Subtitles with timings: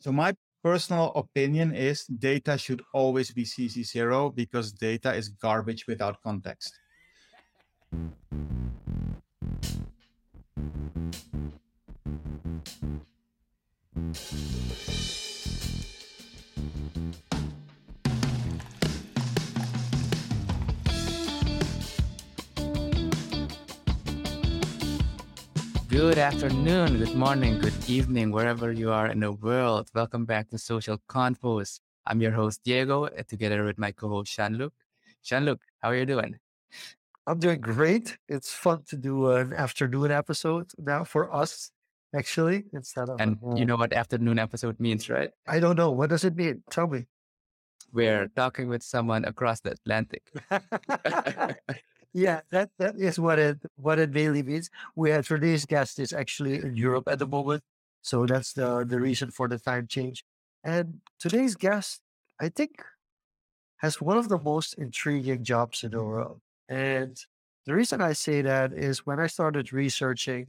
[0.00, 6.22] So my personal opinion is data should always be CC0 because data is garbage without
[6.22, 6.78] context.
[25.98, 29.90] Good afternoon, good morning, good evening, wherever you are in the world.
[29.92, 31.80] Welcome back to Social Confoes.
[32.06, 34.72] I'm your host, Diego, uh, together with my co host, Jean-Luc.
[35.24, 36.38] Jean-Luc, how are you doing?
[37.26, 38.16] I'm doing great.
[38.28, 41.72] It's fun to do an afternoon episode now for us,
[42.14, 43.20] actually, instead of.
[43.20, 45.30] And you know what afternoon episode means, right?
[45.48, 45.90] I don't know.
[45.90, 46.62] What does it mean?
[46.70, 47.06] Tell me.
[47.92, 50.22] We're talking with someone across the Atlantic.
[52.12, 54.70] yeah, that, that is what it what it mainly means.
[54.96, 57.62] We had today's guest is actually in Europe at the moment,
[58.02, 60.24] so that's the the reason for the time change.
[60.64, 62.00] And today's guest,
[62.40, 62.82] I think,
[63.78, 66.40] has one of the most intriguing jobs in the world.
[66.68, 67.16] And
[67.66, 70.48] the reason I say that is when I started researching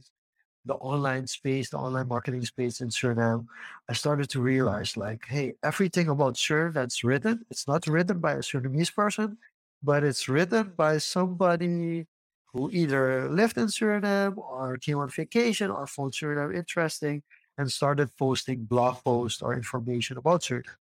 [0.66, 3.46] the online space, the online marketing space in Suriname,
[3.88, 8.32] I started to realize like, hey, everything about Suriname that's written, it's not written by
[8.34, 9.38] a Surinamese person,
[9.82, 12.06] but it's written by somebody
[12.52, 17.22] who either lived in Suriname or came on vacation or found Suriname interesting
[17.56, 20.76] and started posting blog posts or information about Suriname.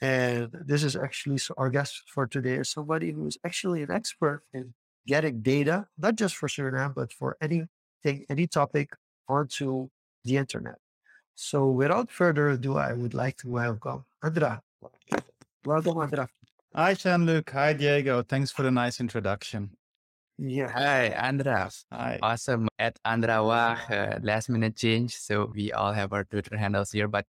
[0.00, 4.42] And this is actually our guest for today is somebody who is actually an expert
[4.52, 4.74] in
[5.06, 7.68] getting data, not just for Suriname, but for anything,
[8.28, 8.90] any topic
[9.28, 9.88] onto
[10.24, 10.76] the internet.
[11.34, 14.62] So without further ado, I would like to welcome Andra.
[15.64, 16.28] Welcome, Andra.
[16.76, 17.52] Hi, Jean-Luc.
[17.52, 18.22] Hi, Diego.
[18.22, 19.70] Thanks for the nice introduction.
[20.36, 20.68] Yeah.
[20.68, 21.70] Hi, Andra.
[21.90, 22.18] Hi.
[22.20, 22.68] Awesome.
[22.78, 25.16] At Andrawa, uh, last minute change.
[25.16, 27.08] So we all have our Twitter handles here.
[27.08, 27.24] But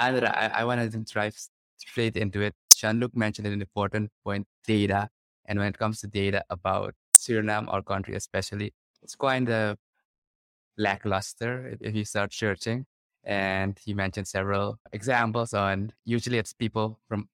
[0.00, 1.38] Andra, I, I wanted to drive
[1.76, 2.56] straight into it.
[2.74, 5.10] Jean-Luc mentioned an important point, data.
[5.44, 9.78] And when it comes to data about Suriname, our country especially, it's quite a
[10.76, 12.86] lackluster if you start searching.
[13.22, 17.28] And he mentioned several examples on usually it's people from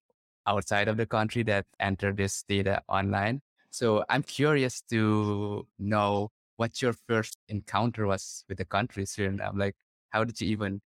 [0.47, 3.41] outside of the country that enter this data online.
[3.71, 9.59] So I'm curious to know what your first encounter was with the country Suriname.
[9.59, 9.77] Like,
[10.11, 10.81] how did you even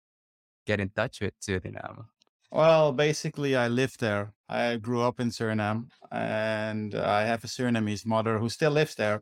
[0.65, 2.05] get in touch with Suriname?
[2.51, 4.33] Well, basically, I lived there.
[4.47, 9.21] I grew up in Suriname, and I have a Surinamese mother who still lives there.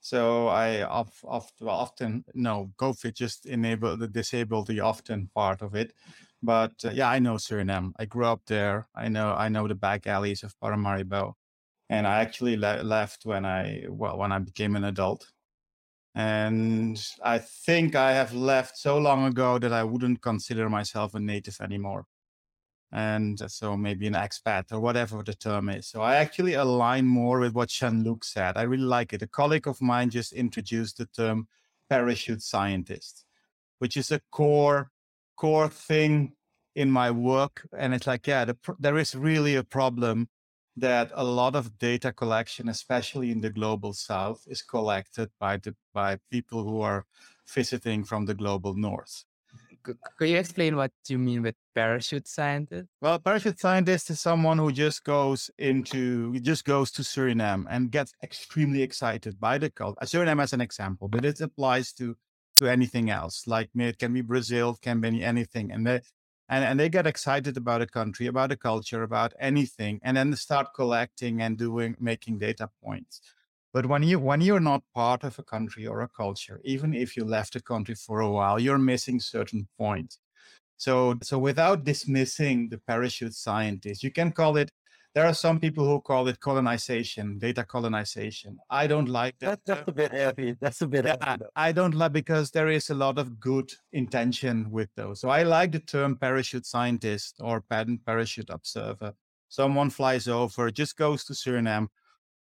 [0.00, 5.76] So I of, of, often no COVID just enabled the disabled the often part of
[5.76, 5.92] it.
[6.42, 7.92] But uh, yeah, I know Suriname.
[7.98, 8.88] I grew up there.
[8.94, 11.34] I know I know the back alleys of Paramaribo,
[11.88, 15.30] and I actually le- left when I well when I became an adult.
[16.14, 21.20] And I think I have left so long ago that I wouldn't consider myself a
[21.20, 22.06] native anymore
[22.92, 25.86] and so maybe an expat or whatever the term is.
[25.86, 28.58] So I actually align more with what Jean-Luc said.
[28.58, 29.22] I really like it.
[29.22, 31.48] A colleague of mine just introduced the term
[31.88, 33.24] parachute scientist,
[33.78, 34.90] which is a core
[35.36, 36.34] core thing
[36.74, 37.66] in my work.
[37.76, 40.28] And it's like, yeah, the, there is really a problem
[40.76, 45.74] that a lot of data collection, especially in the global south, is collected by the
[45.92, 47.04] by people who are
[47.46, 49.24] visiting from the global north
[49.82, 52.88] could you explain what you mean with parachute scientist?
[53.00, 58.12] Well, parachute scientist is someone who just goes into, just goes to Suriname and gets
[58.22, 59.98] extremely excited by the culture.
[60.00, 62.16] Uh, Suriname as an example, but it applies to
[62.62, 63.46] to anything else.
[63.46, 66.00] Like me it can be Brazil, can be anything, and they
[66.48, 70.30] and, and they get excited about a country, about a culture, about anything, and then
[70.30, 73.20] they start collecting and doing making data points.
[73.72, 77.16] But when you when you're not part of a country or a culture, even if
[77.16, 80.18] you left a country for a while, you're missing certain points.
[80.76, 84.70] So so without dismissing the parachute scientist, you can call it.
[85.14, 88.58] There are some people who call it colonization, data colonization.
[88.70, 89.60] I don't like that.
[89.66, 90.56] That's, that's a bit heavy.
[90.58, 91.44] That's a bit yeah, heavy.
[91.54, 95.20] I don't like because there is a lot of good intention with those.
[95.20, 99.12] So I like the term parachute scientist or patent parachute observer.
[99.48, 101.88] Someone flies over, just goes to Suriname,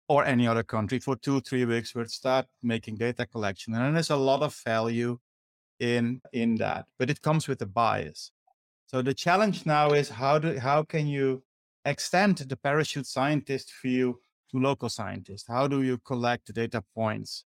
[0.10, 3.74] or any other country for two, three weeks, we'll start making data collection.
[3.74, 5.20] And there's a lot of value
[5.80, 8.32] in in that, but it comes with a bias.
[8.88, 11.44] So the challenge now is how do how can you
[11.88, 14.20] extend the parachute scientist view
[14.52, 15.48] to local scientists?
[15.48, 17.46] How do you collect the data points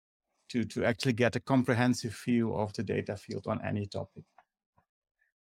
[0.50, 4.24] to to actually get a comprehensive view of the data field on any topic?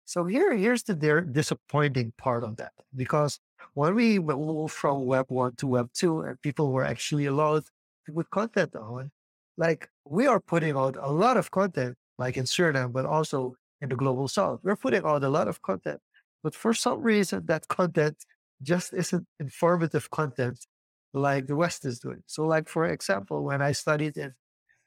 [0.05, 0.95] So here, here's the
[1.33, 3.41] disappointing part of that, because
[3.75, 7.65] when we moved from Web one to Web two, and people were actually allowed
[8.07, 9.11] to put content on,
[9.57, 13.89] like we are putting out a lot of content, like in Suriname, but also in
[13.89, 16.01] the global South, we're putting out a lot of content.
[16.43, 18.17] but for some reason that content
[18.63, 20.67] just isn't informative content
[21.15, 22.23] like the West is doing.
[22.27, 24.35] So, like for example, when I studied in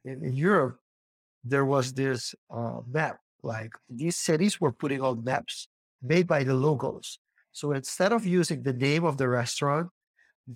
[0.04, 0.80] in, in Europe,
[1.44, 3.19] there was this uh, map.
[3.44, 5.68] Like these cities were putting out maps
[6.01, 7.19] made by the locals.
[7.51, 9.89] So instead of using the name of the restaurant,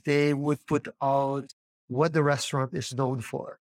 [0.06, 1.54] they would put out
[1.88, 3.60] what the restaurant is known for.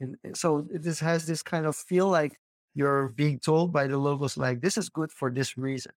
[0.00, 2.36] And so this has this kind of feel like
[2.74, 5.92] you're being told by the locals, like, this is good for this reason.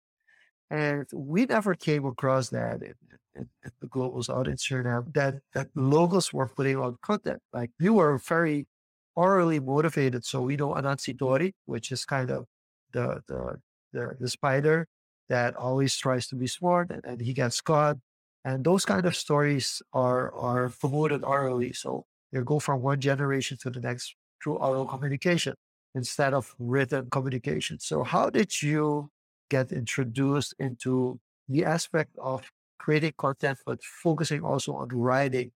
[0.69, 2.94] And we never came across that in,
[3.36, 7.42] in, in the globals in Suriname that, that locals were putting out content.
[7.54, 8.68] Like we were very
[9.16, 10.25] orally motivated.
[10.25, 12.46] So we know Anansi Tori, which is kind of
[12.92, 13.60] the, the,
[13.94, 14.88] the, the spider
[15.30, 17.98] that always tries to be smart and, and he gets caught.
[18.46, 21.74] And those kind of stories are, are promoted orally.
[21.74, 25.56] So they go from one generation to the next through oral communication
[25.96, 27.80] instead of written communication.
[27.80, 29.10] So how did you
[29.50, 35.52] get introduced into the aspect of creating content, but focusing also on writing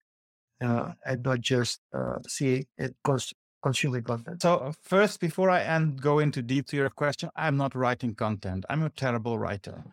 [0.62, 4.42] uh, and not just uh, seeing and cons- consuming content.
[4.42, 8.16] So uh, first, before I end, go into deep to your question, I'm not writing
[8.16, 8.66] content.
[8.70, 9.84] I'm a terrible writer.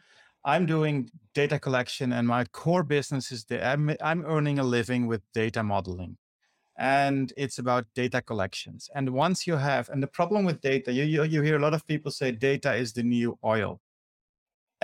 [0.44, 5.06] I'm doing data collection, and my core business is that I'm, I'm earning a living
[5.06, 6.18] with data modeling
[6.76, 8.90] and it's about data collections.
[8.94, 11.74] And once you have, and the problem with data, you, you, you, hear a lot
[11.74, 13.80] of people say data is the new oil.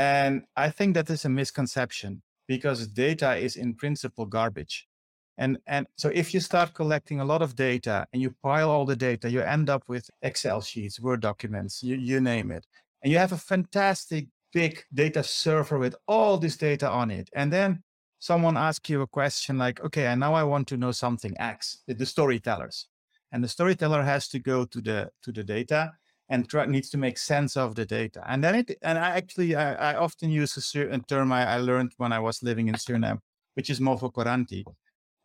[0.01, 4.89] And I think that is a misconception because data is in principle garbage.
[5.37, 8.87] And, and so if you start collecting a lot of data and you pile all
[8.87, 12.67] the data, you end up with Excel sheets, Word documents, you, you name it.
[13.03, 17.29] And you have a fantastic big data server with all this data on it.
[17.35, 17.83] And then
[18.21, 21.83] someone asks you a question like, okay, and now I want to know something X,
[21.87, 22.87] the storytellers.
[23.33, 25.93] And the storyteller has to go to the to the data
[26.31, 28.23] and needs to make sense of the data.
[28.27, 31.59] And then it, and I actually, I, I often use a certain term I, I,
[31.59, 33.19] learned when I was living in Suriname,
[33.55, 34.65] which is mofokoranti.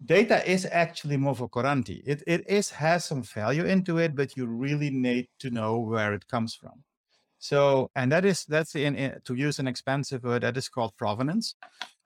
[0.04, 2.02] Data is actually mofokoranti.
[2.06, 6.12] It, it is, has some value into it, but you really need to know where
[6.12, 6.84] it comes from.
[7.38, 10.98] So, and that is, that's in, in to use an expensive word, that is called
[10.98, 11.54] provenance.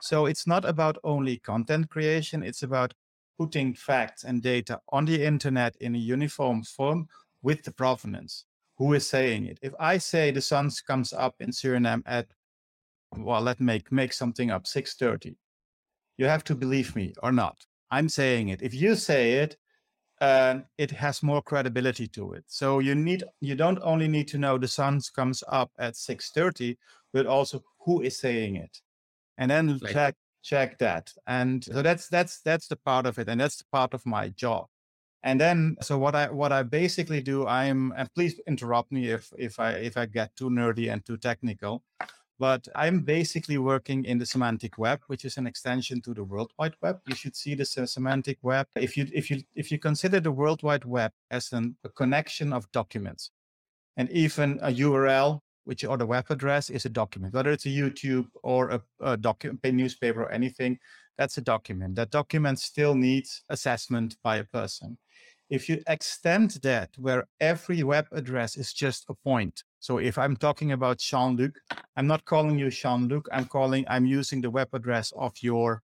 [0.01, 2.43] So it's not about only content creation.
[2.43, 2.93] It's about
[3.37, 7.07] putting facts and data on the internet in a uniform form
[7.41, 8.43] with the provenance
[8.79, 9.59] who is saying it.
[9.61, 12.27] If I say the sun comes up in Suriname at,
[13.17, 15.35] well, let make make something up, 6:30,
[16.17, 17.57] you have to believe me or not.
[17.91, 18.61] I'm saying it.
[18.61, 19.57] If you say it,
[20.21, 22.45] uh, it has more credibility to it.
[22.47, 26.77] So you need you don't only need to know the sun comes up at 6:30,
[27.13, 28.81] but also who is saying it,
[29.37, 29.93] and then right.
[29.93, 31.11] check check that.
[31.27, 34.29] And so that's that's that's the part of it, and that's the part of my
[34.29, 34.67] job.
[35.23, 39.33] And then, so what I what I basically do, I'm and please interrupt me if
[39.37, 41.83] if I if I get too nerdy and too technical,
[42.39, 46.53] but I'm basically working in the semantic web, which is an extension to the World
[46.57, 47.01] Wide Web.
[47.05, 50.63] You should see the semantic web if you if you if you consider the World
[50.63, 53.31] Wide Web as an, a connection of documents,
[53.97, 57.69] and even a URL, which or the web address is a document, whether it's a
[57.69, 60.79] YouTube or a, a document, newspaper or anything,
[61.17, 61.95] that's a document.
[61.95, 64.97] That document still needs assessment by a person
[65.49, 69.63] if you extend that where every web address is just a point.
[69.79, 71.53] So if I'm talking about Jean-Luc,
[71.95, 73.27] I'm not calling you Jean-Luc.
[73.31, 75.81] I'm calling, I'm using the web address of your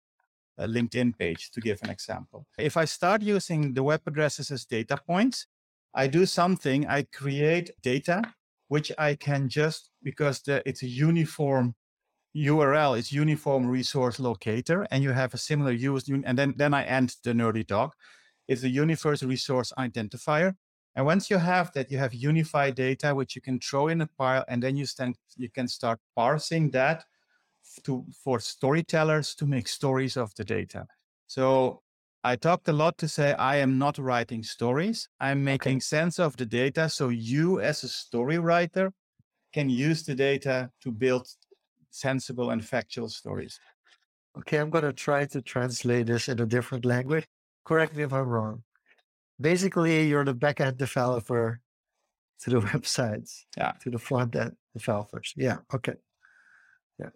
[0.59, 2.47] uh, LinkedIn page to give an example.
[2.59, 5.47] If I start using the web addresses as data points,
[5.95, 8.23] I do something, I create data,
[8.69, 11.75] which I can just, because the, it's a uniform
[12.37, 16.85] URL, it's uniform resource locator, and you have a similar use, and then, then I
[16.85, 17.95] end the nerdy talk
[18.49, 20.55] is the universal resource identifier.
[20.97, 24.07] And once you have that, you have unified data, which you can throw in a
[24.07, 27.05] pile, and then you, stand, you can start parsing that
[27.85, 30.87] to, for storytellers to make stories of the data.
[31.27, 31.83] So
[32.23, 35.09] I talked a lot to say I am not writing stories.
[35.19, 35.81] I'm making okay.
[35.81, 36.89] sense of the data.
[36.89, 38.93] So you, as a story writer,
[39.53, 41.27] can use the data to build
[41.91, 43.59] sensible and factual stories.
[44.39, 47.27] Okay, I'm going to try to translate this in a different language
[47.65, 48.63] correct me if I'm wrong.
[49.41, 51.61] Basically, you're the backend developer
[52.41, 55.33] to the websites, yeah, to the front end developers.
[55.37, 55.95] Yeah, okay,
[56.99, 57.11] yeah.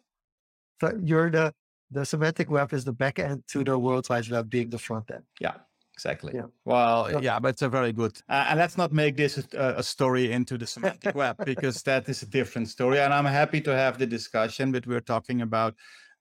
[0.80, 1.54] So you're the
[1.90, 5.24] the semantic web is the backend to the World Wide Web being the front end.
[5.40, 5.54] Yeah,
[5.94, 6.32] exactly.
[6.34, 6.46] Yeah.
[6.64, 8.20] Well, yeah, but it's a very good.
[8.28, 12.08] Uh, and let's not make this a, a story into the semantic web because that
[12.08, 13.00] is a different story.
[13.00, 15.74] And I'm happy to have the discussion, but we're talking about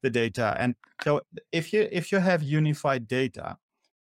[0.03, 0.55] the data.
[0.59, 3.57] And so if you if you have unified data,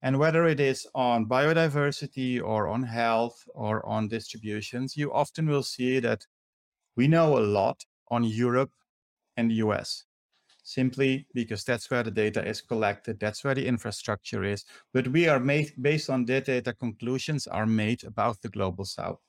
[0.02, 5.64] and whether it is on biodiversity or on health or on distributions, you often will
[5.64, 6.26] see that
[6.96, 8.72] we know a lot on Europe
[9.36, 10.06] and the US
[10.66, 14.66] simply because that's where the data is collected, that's where the infrastructure is.
[14.94, 19.20] But we are made based on that data, conclusions are made about the global south.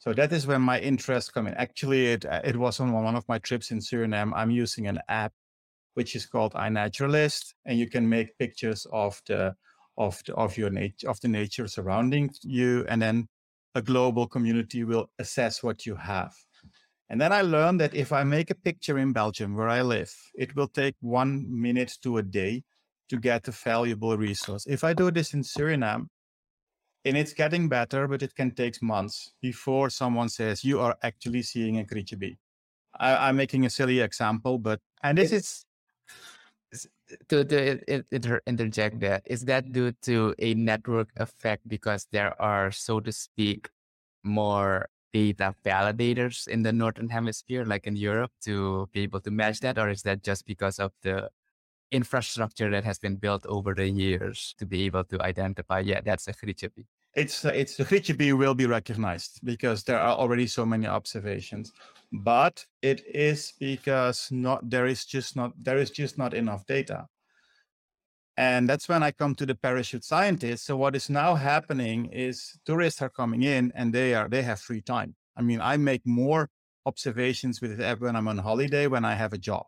[0.00, 1.54] So that is where my interest come in.
[1.54, 4.32] Actually, it it was on one of my trips in Suriname.
[4.34, 5.32] I'm using an app
[5.94, 9.54] which is called iNaturalist, and you can make pictures of the
[10.00, 13.28] of the, of your nature of the nature surrounding you, and then
[13.74, 16.32] a global community will assess what you have.
[17.10, 20.12] And then I learned that if I make a picture in Belgium where I live,
[20.34, 22.62] it will take one minute to a day
[23.10, 24.64] to get a valuable resource.
[24.66, 26.06] If I do this in Suriname,
[27.04, 31.42] and it's getting better, but it can take months before someone says you are actually
[31.42, 32.36] seeing a kriebie.
[32.98, 35.64] I, am making a silly example, but and this is
[37.28, 42.70] to, to inter, interject that is that due to a network effect because there are
[42.70, 43.68] so to speak
[44.22, 49.60] more data validators in the northern hemisphere like in europe to be able to match
[49.60, 49.78] that?
[49.78, 51.28] Or is that just because of the
[51.90, 56.28] infrastructure that has been built over the years to be able to identify yeah that's
[56.28, 60.86] a kriebie it's it's the kriebie will be recognized because there are already so many
[60.86, 61.72] observations
[62.12, 67.06] but it is because not there is just not there is just not enough data.
[68.36, 70.62] And that's when i come to the parachute scientists.
[70.62, 74.60] So what is now happening is tourists are coming in and they are they have
[74.60, 75.14] free time.
[75.36, 76.50] I mean i make more
[76.86, 79.66] observations with it when i'm on holiday when i have a job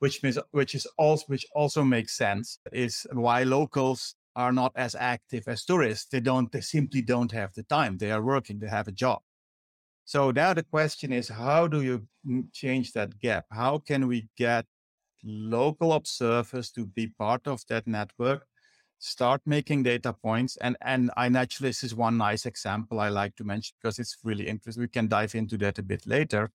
[0.00, 4.94] which means which is also which also makes sense is why locals are not as
[4.94, 6.06] active as tourists.
[6.10, 7.98] They don't, they simply don't have the time.
[7.98, 9.20] They are working, they have a job.
[10.04, 12.06] So now the question is, how do you
[12.52, 13.46] change that gap?
[13.50, 14.66] How can we get
[15.22, 18.46] local observers to be part of that network,
[18.98, 20.56] start making data points?
[20.56, 24.82] And, and iNaturalist is one nice example I like to mention because it's really interesting.
[24.82, 26.50] We can dive into that a bit later,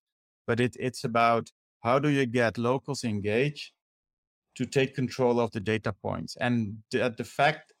[0.46, 3.72] but it, it's about how do you get locals engaged
[4.56, 6.36] to take control of the data points.
[6.40, 7.72] And the, the fact,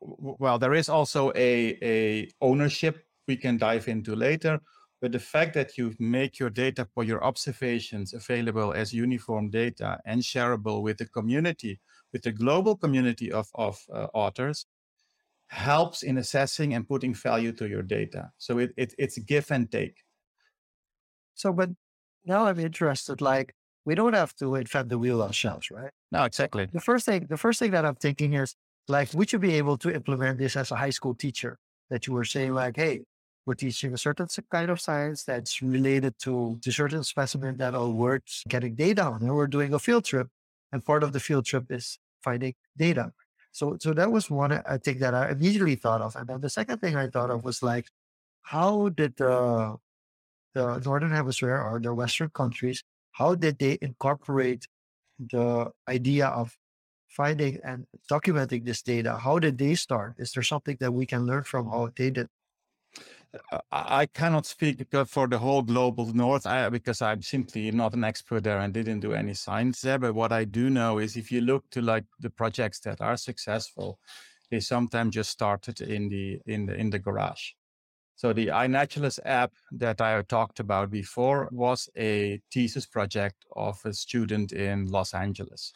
[0.00, 4.60] well, there is also a, a ownership we can dive into later,
[5.00, 9.98] but the fact that you make your data for your observations available as uniform data
[10.04, 11.80] and shareable with the community,
[12.12, 14.66] with the global community of, of uh, authors,
[15.48, 18.30] helps in assessing and putting value to your data.
[18.38, 19.96] So it, it, it's give and take.
[21.34, 21.70] So, but
[22.24, 25.90] now I'm interested, like, we don't have to invent the wheel ourselves, right?
[26.12, 26.68] No, exactly.
[26.72, 28.54] The first thing, the first thing that I'm thinking is
[28.88, 31.58] like, we should be able to implement this as a high school teacher
[31.90, 33.02] that you were saying like, hey,
[33.46, 37.92] we're teaching a certain kind of science that's related to a certain specimen that all
[37.92, 39.22] works getting data on.
[39.22, 40.28] And we're doing a field trip.
[40.72, 43.12] And part of the field trip is finding data.
[43.52, 46.14] So, so that was one uh, I think that I immediately thought of.
[46.14, 47.86] And then the second thing I thought of was like,
[48.42, 49.76] how did the
[50.54, 52.82] the northern hemisphere or the Western countries
[53.20, 54.66] how did they incorporate
[55.18, 56.56] the idea of
[57.08, 59.18] finding and documenting this data?
[59.18, 60.14] How did they start?
[60.18, 62.28] Is there something that we can learn from how they did?
[63.52, 68.42] Uh, I cannot speak for the whole global north because I'm simply not an expert
[68.42, 69.98] there and didn't do any science there.
[69.98, 73.18] But what I do know is if you look to like the projects that are
[73.18, 73.98] successful,
[74.50, 77.52] they sometimes just started in the in the in the garage.
[78.20, 83.94] So the iNaturalist app that I talked about before was a thesis project of a
[83.94, 85.72] student in Los Angeles,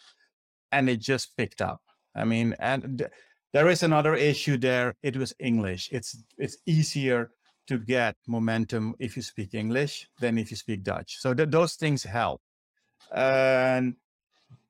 [0.70, 1.80] and it just picked up.
[2.14, 3.10] I mean, and th-
[3.54, 4.94] there is another issue there.
[5.02, 5.88] It was English.
[5.90, 7.30] It's it's easier
[7.68, 11.16] to get momentum if you speak English than if you speak Dutch.
[11.20, 12.42] So th- those things help.
[13.10, 13.96] And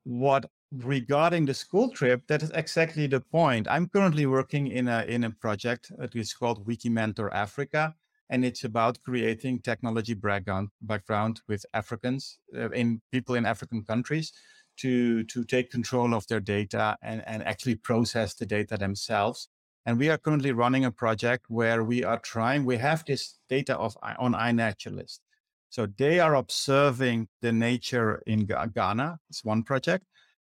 [0.05, 0.45] what
[0.83, 3.67] regarding the school trip, that is exactly the point.
[3.69, 7.95] I'm currently working in a in a project that is called Wikimentor Africa,
[8.29, 14.33] and it's about creating technology background background with Africans uh, in people in African countries
[14.77, 19.49] to to take control of their data and and actually process the data themselves.
[19.85, 22.65] And we are currently running a project where we are trying.
[22.65, 25.19] We have this data of on iNaturalist.
[25.69, 29.19] So they are observing the nature in Ghana.
[29.29, 30.05] It's one project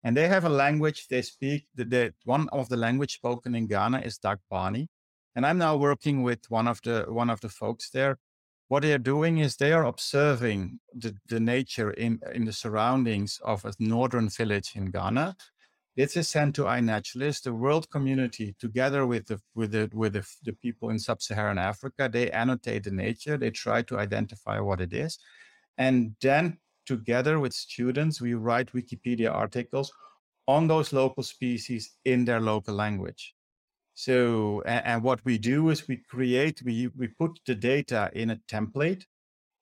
[0.08, 1.66] and they have a language they speak.
[1.74, 4.86] The, the, one of the language spoken in Ghana is Dagbani,
[5.36, 8.16] and I'm now working with one of the one of the folks there.
[8.68, 13.38] What they are doing is they are observing the, the nature in in the surroundings
[13.44, 15.36] of a northern village in Ghana.
[15.94, 20.24] This is sent to iNaturalist, the world community, together with the with the with the,
[20.42, 22.08] the people in sub-Saharan Africa.
[22.10, 23.36] They annotate the nature.
[23.36, 25.18] They try to identify what it is,
[25.76, 29.92] and then together with students, we write Wikipedia articles
[30.46, 33.34] on those local species in their local language.
[33.94, 38.30] So, and, and, what we do is we create, we, we put the data in
[38.30, 39.04] a template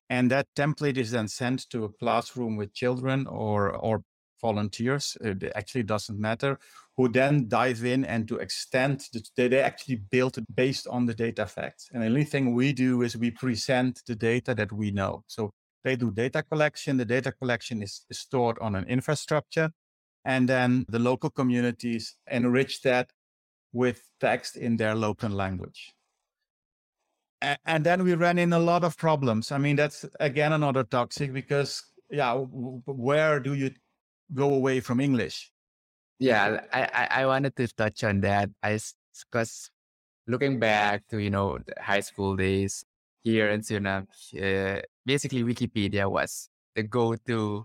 [0.08, 4.02] And that template is then sent to a classroom with children or, or
[4.40, 5.16] volunteers.
[5.20, 6.58] It actually doesn't matter
[6.96, 11.14] who then dive in and to extend the, they actually build it based on the
[11.14, 11.90] data facts.
[11.92, 15.24] And the only thing we do is we present the data that we know.
[15.26, 15.50] So
[15.86, 16.96] they do data collection.
[16.96, 19.70] The data collection is, is stored on an infrastructure.
[20.24, 23.12] And then the local communities enrich that
[23.72, 25.94] with text in their local language.
[27.40, 29.52] And, and then we ran in a lot of problems.
[29.52, 33.70] I mean, that's again another toxic because, yeah, where do you
[34.34, 35.52] go away from English?
[36.18, 38.50] Yeah, I, I, I wanted to touch on that.
[38.60, 38.80] I
[39.30, 39.70] because
[40.26, 42.84] looking back to you know high school days
[43.22, 47.64] here in Suriname, uh, basically Wikipedia was the go-to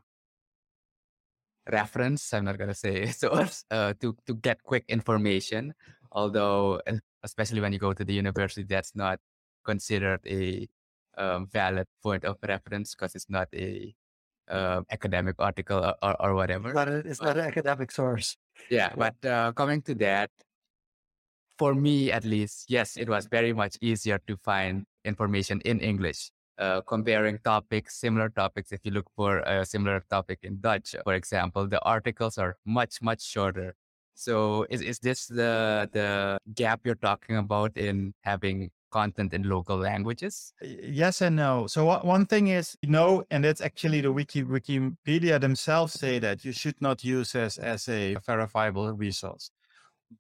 [1.69, 2.33] reference.
[2.33, 5.74] I'm not gonna say source uh, to to get quick information.
[6.12, 6.81] Although,
[7.24, 9.19] especially when you go to the university, that's not
[9.65, 10.67] considered a
[11.17, 13.93] um, valid point of reference because it's not a
[14.50, 16.69] uh, academic article or, or, or whatever.
[16.69, 18.36] It's not, a, it's not an academic source.
[18.69, 20.29] Yeah, but uh, coming to that,
[21.57, 26.31] for me at least, yes, it was very much easier to find information in English.
[26.58, 28.72] Uh, comparing topics, similar topics.
[28.72, 33.01] If you look for a similar topic in Dutch, for example, the articles are much
[33.01, 33.74] much shorter.
[34.13, 39.77] So, is is this the the gap you're talking about in having content in local
[39.77, 40.53] languages?
[40.62, 41.65] Yes and no.
[41.67, 46.51] So one thing is no, and that's actually the Wiki Wikipedia themselves say that you
[46.51, 49.50] should not use as as a verifiable resource.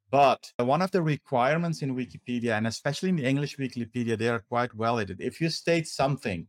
[0.09, 4.43] But one of the requirements in Wikipedia, and especially in the English Wikipedia, they are
[4.47, 5.25] quite well edited.
[5.25, 6.47] If you state something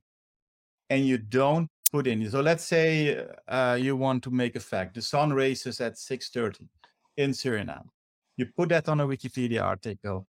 [0.91, 4.95] and you don't put in, so let's say uh, you want to make a fact:
[4.95, 6.69] the sun rises at six thirty
[7.17, 7.89] in Suriname.
[8.37, 10.27] You put that on a Wikipedia article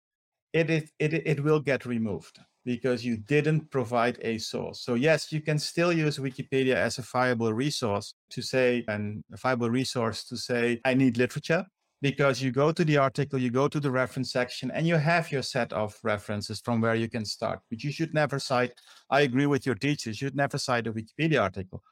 [0.53, 4.81] it, is, it, it will get removed because you didn't provide a source.
[4.81, 9.37] So yes, you can still use Wikipedia as a viable resource to say, and a
[9.37, 11.65] viable resource to say, I need literature
[12.01, 15.31] because you go to the article, you go to the reference section and you have
[15.31, 17.59] your set of references from where you can start.
[17.69, 18.73] But you should never cite,
[19.09, 21.83] I agree with your teacher, you should never cite a Wikipedia article,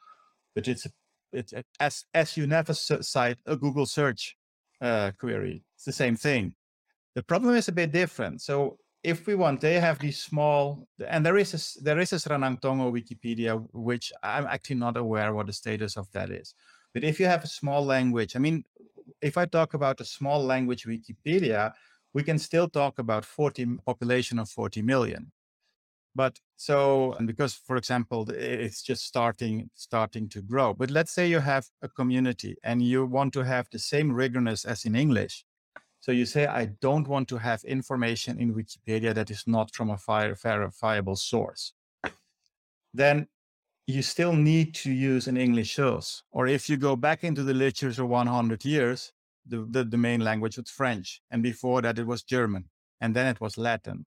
[0.54, 0.86] but it's,
[1.32, 4.36] it's as, as you never cite a Google search
[4.80, 5.62] uh, query.
[5.76, 6.54] It's the same thing.
[7.14, 8.40] The problem is a bit different.
[8.40, 12.16] So if we want, they have these small, and there is a, there is a
[12.16, 16.54] Sranang Tongo Wikipedia, which I'm actually not aware what the status of that is.
[16.94, 18.64] But if you have a small language, I mean,
[19.20, 21.72] if I talk about a small language Wikipedia,
[22.14, 25.30] we can still talk about 40 population of 40 million.
[26.14, 30.74] But so, and because, for example, it's just starting starting to grow.
[30.74, 34.64] But let's say you have a community and you want to have the same rigorous
[34.64, 35.44] as in English,
[36.00, 39.90] so you say, I don't want to have information in Wikipedia that is not from
[39.90, 41.72] a fire verifiable source.
[42.94, 43.26] Then
[43.88, 46.22] you still need to use an English source.
[46.30, 49.12] Or if you go back into the literature 100 years,
[49.46, 51.20] the, the, the main language was French.
[51.30, 52.66] And before that, it was German.
[53.00, 54.06] And then it was Latin.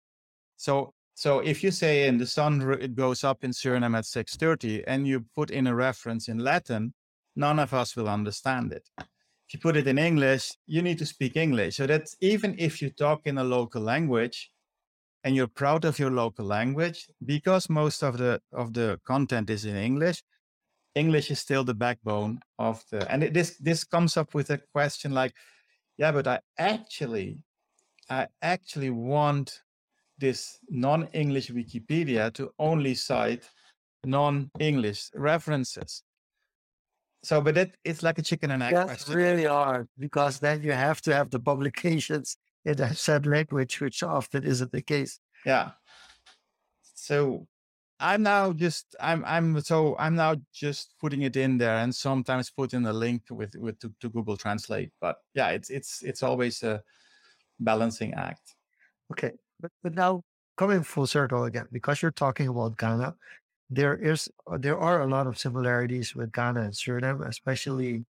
[0.55, 4.83] So so if you say in the sun it goes up in Suriname at 6:30
[4.87, 6.93] and you put in a reference in Latin,
[7.35, 8.87] none of us will understand it
[9.51, 11.75] if you put it in English, you need to speak English.
[11.75, 14.49] So that even if you talk in a local language
[15.23, 19.65] and you're proud of your local language, because most of the of the content is
[19.65, 20.23] in English,
[20.95, 24.59] English is still the backbone of the and it, this this comes up with a
[24.73, 25.33] question like,
[25.97, 27.39] yeah, but I actually
[28.09, 29.61] I actually want
[30.17, 33.49] this non-English Wikipedia to only cite
[34.05, 36.03] non-English references
[37.23, 39.15] so but it, it's like a chicken and egg That's question.
[39.15, 44.03] really hard because then you have to have the publications in that said language, which
[44.03, 45.19] often isn't the case.
[45.45, 45.71] Yeah.
[46.93, 47.47] So
[47.99, 52.49] I'm now just I'm I'm so I'm now just putting it in there and sometimes
[52.49, 54.91] putting a link with with to, to Google Translate.
[54.99, 56.83] But yeah, it's it's it's always a
[57.59, 58.55] balancing act.
[59.11, 59.31] Okay.
[59.59, 60.23] But but now
[60.57, 63.15] coming full circle again, because you're talking about Ghana,
[63.69, 68.05] there is uh, there are a lot of similarities with Ghana and Suriname, especially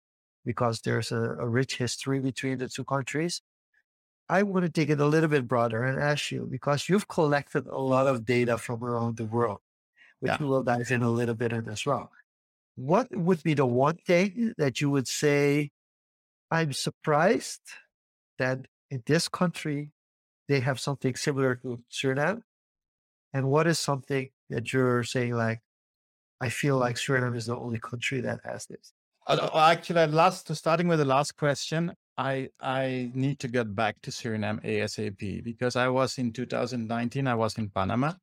[0.44, 3.42] because there's a, a rich history between the two countries.
[4.28, 7.66] I want to take it a little bit broader and ask you because you've collected
[7.66, 9.60] a lot of data from around the world,
[10.20, 10.38] which Yeah.
[10.40, 12.10] we will dive in a little bit in as well.
[12.74, 15.70] What would be the one thing that you would say,
[16.50, 17.62] I'm surprised
[18.38, 19.92] that in this country
[20.48, 22.42] they have something similar to Suriname?
[23.32, 25.60] And what is something that you're saying like,
[26.40, 28.92] I feel like Suriname is the only country that has this?
[29.26, 34.00] Uh, uh, Actually, last starting with the last question, I I need to get back
[34.02, 37.26] to Suriname ASAP because I was in 2019.
[37.26, 38.14] I was in Panama,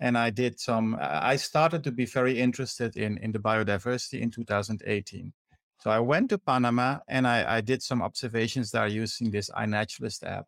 [0.00, 0.96] and I did some.
[1.00, 5.32] I started to be very interested in in the biodiversity in 2018.
[5.78, 9.50] So I went to Panama and I, I did some observations that there using this
[9.50, 10.46] iNaturalist app,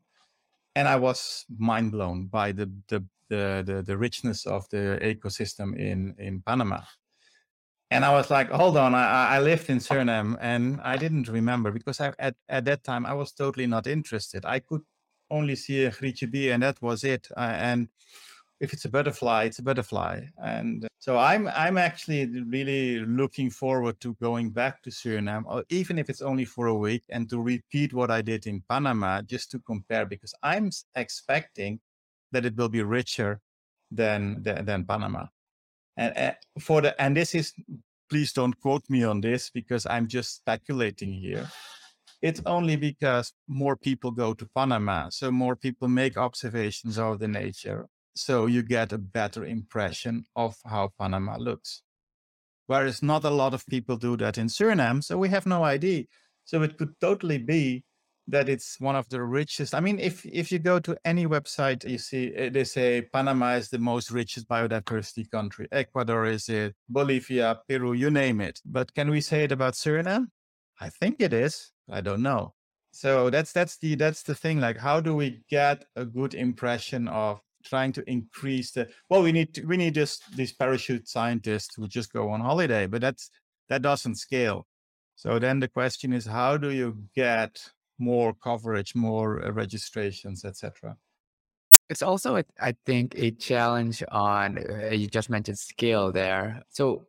[0.77, 5.75] and I was mind blown by the the the the, the richness of the ecosystem
[5.77, 6.83] in in Panama.
[7.94, 11.70] And I was like, hold on, I, I lived in Suriname and I didn't remember
[11.70, 14.44] because I, at, at that time I was totally not interested.
[14.44, 14.83] I could
[15.30, 17.28] only see a grietje and that was it.
[17.37, 17.88] Uh, and
[18.61, 20.22] if it's a butterfly, it's a butterfly.
[20.42, 25.98] And so I'm I'm actually really looking forward to going back to Suriname, or even
[25.98, 29.50] if it's only for a week, and to repeat what I did in Panama, just
[29.52, 31.80] to compare, because I'm expecting
[32.33, 33.40] that it will be richer
[33.90, 35.26] than than, than Panama.
[35.96, 37.52] And uh, for the and this is
[38.11, 41.48] please don't quote me on this because I'm just speculating here.
[42.22, 47.28] It's only because more people go to Panama, so more people make observations of the
[47.28, 51.83] nature, so you get a better impression of how Panama looks.
[52.66, 56.04] Whereas not a lot of people do that in Suriname, so we have no idea.
[56.44, 57.85] So it could totally be
[58.29, 59.75] that it's one of the richest.
[59.75, 63.55] I mean, if if you go to any website, you see eh, they say Panama
[63.55, 65.69] is the most richest biodiversity country.
[65.73, 68.61] Ecuador is it, Bolivia, Peru, you name it.
[68.65, 70.29] But can we say it about Suriname?
[70.81, 71.73] I think it is.
[71.91, 72.55] I don't know.
[72.93, 74.61] So that's that's the that's the thing.
[74.61, 78.89] Like, how do we get a good impression of trying to increase the?
[79.11, 82.87] Well, we need to, we need just these parachute scientists who just go on holiday,
[82.87, 83.31] but that's
[83.69, 84.67] that doesn't scale.
[85.17, 87.59] So then the question is, how do you get
[87.98, 90.96] more coverage, more uh, registrations, etc.
[91.90, 96.62] It's also, I think, a challenge on, uh, you just mentioned scale there.
[96.70, 97.07] So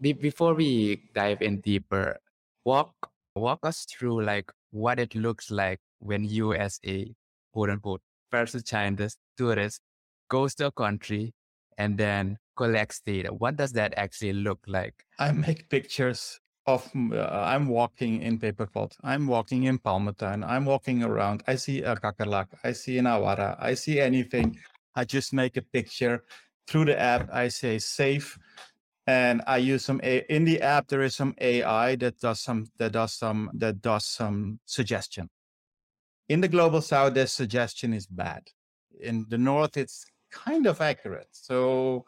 [0.00, 2.18] be, before we dive in deeper,
[2.64, 2.92] walk
[3.34, 7.14] walk us through like what it looks like when you as a
[7.52, 8.00] quote unquote
[8.30, 9.80] first scientist tourist
[10.28, 11.32] goes to a country
[11.78, 13.32] and then collects data.
[13.32, 15.04] What does that actually look like?
[15.18, 21.02] I make pictures of uh, I'm walking in Peperpot, I'm walking in Palmentuin, I'm walking
[21.02, 24.58] around, I see a kakerlak, I see an awara, I see anything.
[24.94, 26.24] I just make a picture
[26.66, 27.28] through the app.
[27.32, 28.38] I say save,
[29.06, 30.88] and I use some a- in the app.
[30.88, 35.30] There is some AI that does some that does some that does some suggestion.
[36.28, 38.42] In the global south, this suggestion is bad.
[39.00, 41.28] In the north, it's kind of accurate.
[41.30, 42.06] So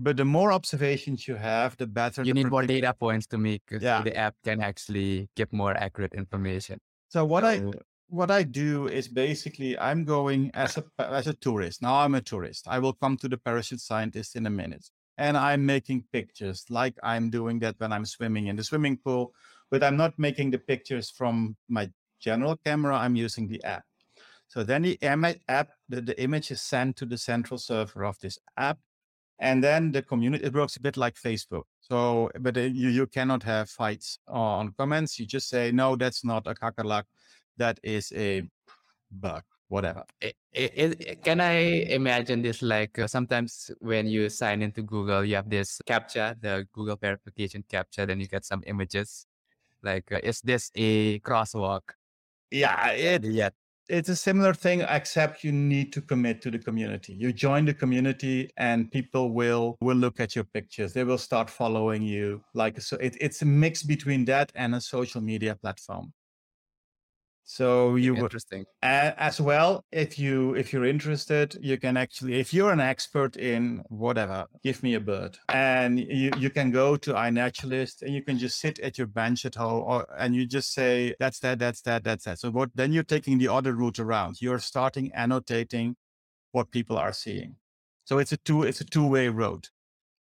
[0.00, 2.22] but the more observations you have, the better.
[2.22, 4.02] You the need more data points to make yeah.
[4.02, 6.80] the app can actually get more accurate information.
[7.08, 7.62] So what I
[8.08, 11.82] what I do is basically I'm going as a as a tourist.
[11.82, 12.66] Now I'm a tourist.
[12.66, 14.88] I will come to the parachute scientist in a minute.
[15.18, 19.34] And I'm making pictures like I'm doing that when I'm swimming in the swimming pool,
[19.70, 22.96] but I'm not making the pictures from my general camera.
[22.96, 23.84] I'm using the app.
[24.48, 28.38] So then the app, the, the image is sent to the central server of this
[28.56, 28.78] app
[29.40, 31.64] and then the community it works a bit like facebook.
[31.80, 35.18] So but you, you cannot have fights on comments.
[35.18, 37.04] You just say no that's not a kakerlak
[37.56, 38.42] that is a
[39.10, 40.04] bug whatever.
[40.20, 41.52] It, it, it, can i
[41.98, 46.66] imagine this like uh, sometimes when you sign into google you have this captcha the
[46.72, 49.26] google verification captcha then you get some images.
[49.82, 51.82] Like uh, is this a crosswalk?
[52.50, 53.50] Yeah it, yeah
[53.90, 57.12] it's a similar thing except you need to commit to the community.
[57.12, 60.92] You join the community and people will will look at your pictures.
[60.92, 62.42] They will start following you.
[62.54, 66.12] Like so it, it's a mix between that and a social media platform
[67.50, 68.64] so you interesting.
[68.82, 73.36] uh, as well if you if you're interested you can actually if you're an expert
[73.36, 75.38] in whatever give me a bird.
[75.48, 79.44] And you, you can go to iNaturalist and you can just sit at your bench
[79.44, 82.38] at home or, and you just say that's that that's that that's that.
[82.38, 84.40] So what then you're taking the other route around.
[84.40, 85.96] You're starting annotating
[86.52, 87.56] what people are seeing.
[88.04, 89.68] So it's a two it's a two-way road.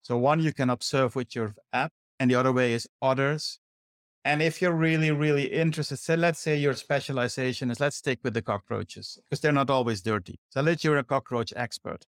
[0.01, 3.59] So one you can observe with your app and the other way is others
[4.27, 8.33] and if you're really, really interested, say, let's say your specialization is, let's stick with
[8.33, 10.37] the cockroaches because they're not always dirty.
[10.49, 12.05] So let's you're a cockroach expert.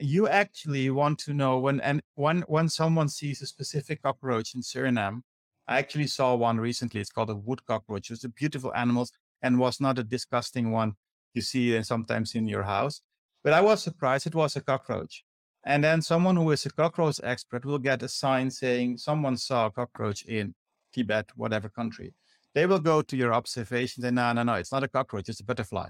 [0.00, 4.62] You actually want to know when, and when, when someone sees a specific cockroach in
[4.62, 5.20] Suriname,
[5.68, 7.02] I actually saw one recently.
[7.02, 8.10] It's called a wood cockroach.
[8.10, 9.06] It's a beautiful animal
[9.42, 10.94] and was not a disgusting one
[11.34, 13.02] you see uh, sometimes in your house.
[13.42, 15.22] But I was surprised it was a cockroach.
[15.62, 19.66] And then someone who is a cockroach expert will get a sign saying someone saw
[19.66, 20.54] a cockroach in
[20.94, 22.14] Tibet, whatever country,
[22.54, 25.40] they will go to your observations and no, no, no, it's not a cockroach, it's
[25.40, 25.88] a butterfly.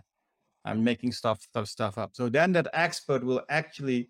[0.64, 2.10] I'm making stuff stuff, stuff up.
[2.14, 4.08] So then that expert will actually.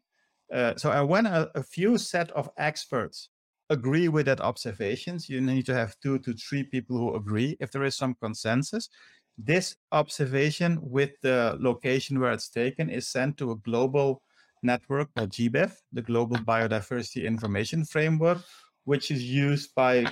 [0.52, 3.30] Uh, so when a, a few set of experts
[3.70, 7.56] agree with that observations, you need to have two to three people who agree.
[7.60, 8.88] If there is some consensus,
[9.36, 14.22] this observation with the location where it's taken is sent to a global
[14.62, 18.38] network called GBIF, the Global Biodiversity Information Framework,
[18.84, 20.06] which is used by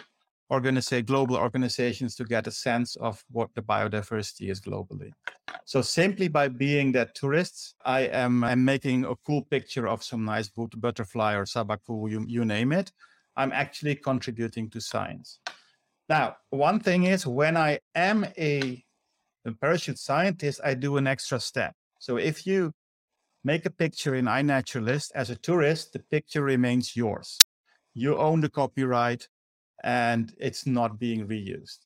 [0.51, 5.11] organize, global organizations to get a sense of what the biodiversity is globally.
[5.65, 10.25] So simply by being that tourists, I am I'm making a cool picture of some
[10.25, 12.93] nice butterfly or sabaku, you, you name it.
[13.37, 15.39] I'm actually contributing to science.
[16.09, 18.85] Now, one thing is when I am a,
[19.47, 21.75] a parachute scientist, I do an extra step.
[21.99, 22.73] So if you
[23.45, 27.41] make a picture in iNaturalist as a tourist, the picture remains yours.
[27.95, 29.29] You own the copyright
[29.83, 31.79] and it's not being reused.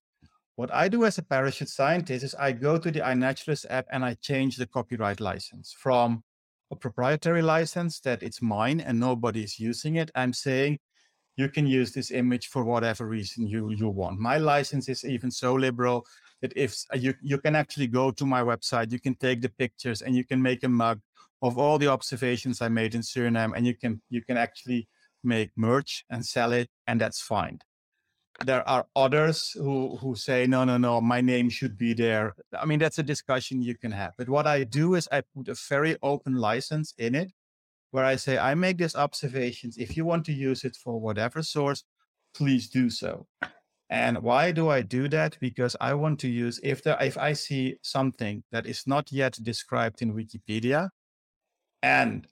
[0.57, 4.05] What I do as a parachute scientist is I go to the iNaturalist app and
[4.05, 6.25] I change the copyright license from
[6.71, 10.11] a proprietary license that it's mine and nobody is using it.
[10.15, 10.79] I'm saying
[11.37, 14.19] you can use this image for whatever reason you, you want.
[14.19, 16.07] My license is even so liberal
[16.41, 20.01] that if you, you can actually go to my website, you can take the pictures
[20.01, 21.01] and you can make a mug
[21.43, 24.89] of all the observations I made in Suriname and you can you can actually
[25.23, 27.59] make merch and sell it and that's fine
[28.45, 32.35] there are others who who say no no no my name should be there.
[32.59, 34.13] I mean that's a discussion you can have.
[34.19, 37.33] But what i do is i put a very open license in it
[37.91, 39.79] where i say i make these observations.
[39.79, 41.85] If you want to use it for whatever source
[42.35, 43.27] please do so.
[43.89, 45.39] And why do i do that?
[45.41, 49.39] Because i want to use if there if i see something that is not yet
[49.43, 50.91] described in wikipedia
[51.83, 52.27] and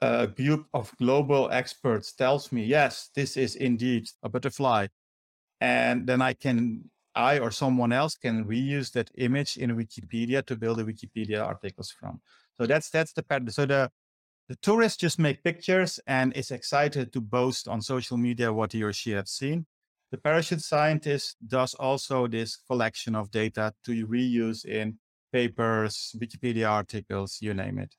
[0.00, 4.86] a group of global experts tells me yes this is indeed a butterfly
[5.60, 10.56] and then I can I or someone else can reuse that image in Wikipedia to
[10.56, 12.20] build a Wikipedia articles from.
[12.58, 13.50] So that's that's the pattern.
[13.50, 13.90] So the
[14.48, 18.82] the tourist just make pictures and is excited to boast on social media what he
[18.82, 19.66] or she has seen.
[20.10, 24.98] The parachute scientist does also this collection of data to reuse in
[25.32, 27.94] papers, Wikipedia articles, you name it.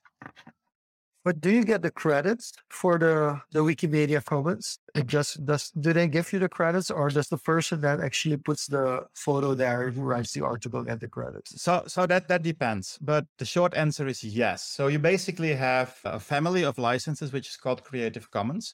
[1.23, 4.79] But do you get the credits for the the Wikipedia Commons?
[4.95, 5.69] It just does.
[5.71, 9.53] Do they give you the credits, or does the person that actually puts the photo
[9.53, 11.61] there who writes the article get the credits?
[11.61, 12.97] So, so that that depends.
[13.01, 14.63] But the short answer is yes.
[14.63, 18.73] So you basically have a family of licenses, which is called Creative Commons,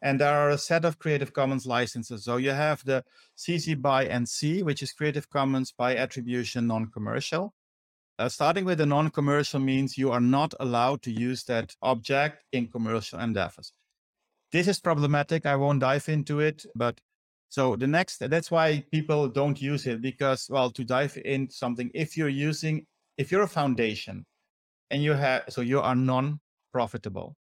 [0.00, 2.24] and there are a set of Creative Commons licenses.
[2.24, 3.04] So you have the
[3.36, 7.52] CC BY NC, which is Creative Commons by attribution, non-commercial.
[8.20, 12.66] Uh, starting with a non-commercial means you are not allowed to use that object in
[12.66, 13.72] commercial endeavors.
[14.52, 15.46] This is problematic.
[15.46, 17.00] I won't dive into it, but
[17.48, 21.90] so the next, that's why people don't use it because, well, to dive in something,
[21.94, 22.84] if you're using,
[23.16, 24.26] if you're a foundation
[24.90, 27.34] and you have, so you are non-profitable,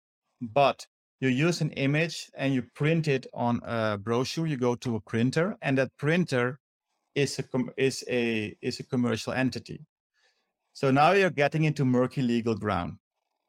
[0.42, 0.86] but
[1.20, 5.00] you use an image and you print it on a brochure, you go to a
[5.00, 6.58] printer and that printer
[7.14, 7.44] is a,
[7.78, 9.80] is a, is a commercial entity.
[10.76, 12.98] So now you're getting into murky legal ground.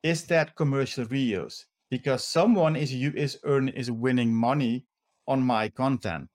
[0.02, 1.66] Is that commercial reuse?
[1.92, 4.86] Because someone is is earning is winning money
[5.28, 6.30] on my content.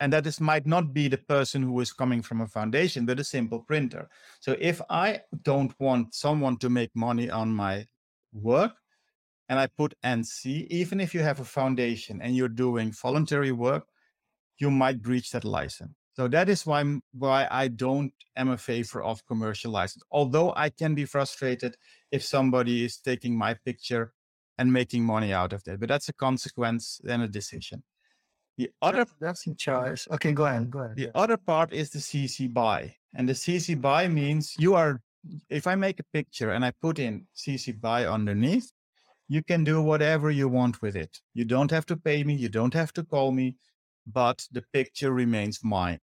[0.00, 3.20] And that is might not be the person who is coming from a foundation, but
[3.20, 4.08] a simple printer.
[4.40, 7.84] So if I don't want someone to make money on my
[8.32, 8.72] work,
[9.50, 13.84] and I put NC, even if you have a foundation and you're doing voluntary work,
[14.56, 15.97] you might breach that license.
[16.18, 20.02] So that is why why I don't am a favor of commercial license.
[20.10, 21.76] Although I can be frustrated
[22.10, 24.12] if somebody is taking my picture
[24.58, 27.84] and making money out of that, but that's a consequence and a decision.
[28.56, 30.08] The other that's in charge.
[30.10, 30.68] Okay, go ahead.
[30.72, 30.96] Go ahead.
[30.96, 35.00] The other part is the CC BY, and the CC BY means you are.
[35.48, 38.72] If I make a picture and I put in CC BY underneath,
[39.28, 41.20] you can do whatever you want with it.
[41.34, 42.34] You don't have to pay me.
[42.34, 43.54] You don't have to call me,
[44.04, 46.00] but the picture remains mine.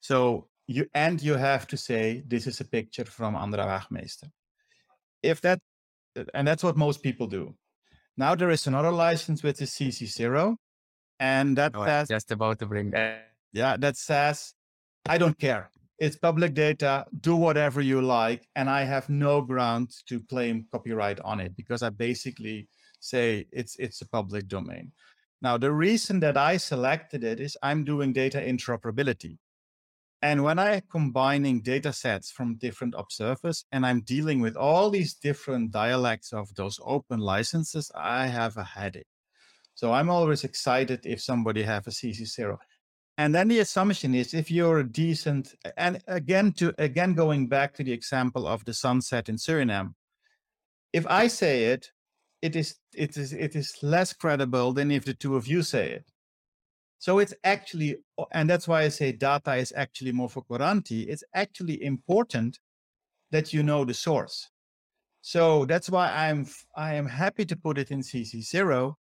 [0.00, 4.30] So you and you have to say this is a picture from Andra Waagmeester.
[5.22, 5.60] If that
[6.16, 7.54] uh, and that's what most people do.
[8.16, 10.56] Now there is another license with the CC0,
[11.20, 13.28] and that oh, says just about to bring that.
[13.52, 14.54] Yeah, that says
[15.08, 15.70] I don't care.
[15.98, 17.06] It's public data.
[17.20, 21.82] Do whatever you like, and I have no ground to claim copyright on it because
[21.82, 22.68] I basically
[23.00, 24.92] say it's it's a public domain.
[25.40, 29.38] Now the reason that I selected it is I'm doing data interoperability.
[30.20, 35.14] And when I'm combining data sets from different observers and I'm dealing with all these
[35.14, 39.06] different dialects of those open licenses, I have a headache.
[39.74, 42.58] So I'm always excited if somebody have a CC0.
[43.16, 47.74] And then the assumption is if you're a decent, and again, to again going back
[47.74, 49.94] to the example of the sunset in Suriname,
[50.92, 51.90] if I say it,
[52.42, 55.90] it is it is it is less credible than if the two of you say
[55.90, 56.04] it.
[56.98, 57.96] So it's actually,
[58.32, 61.06] and that's why I say data is actually mofokoranti.
[61.08, 62.58] It's actually important
[63.30, 64.50] that you know the source.
[65.20, 68.94] So that's why I'm I am happy to put it in CC0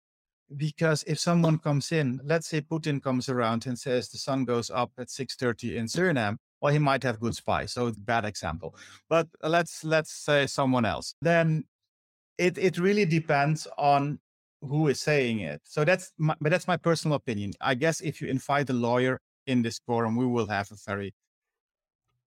[0.56, 4.70] because if someone comes in, let's say Putin comes around and says the sun goes
[4.70, 7.72] up at 6:30 in Suriname, well, he might have good spies.
[7.72, 8.74] So it's bad example.
[9.08, 11.14] But let's let's say someone else.
[11.20, 11.64] Then
[12.38, 14.18] it it really depends on
[14.68, 15.60] who is saying it.
[15.64, 17.52] So that's my, but that's my personal opinion.
[17.60, 21.14] I guess if you invite a lawyer in this forum, we will have a very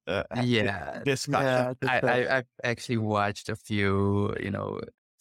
[0.08, 1.76] uh, yeah discussion.
[1.84, 4.80] Yeah, I, I I've actually watched a few, you know,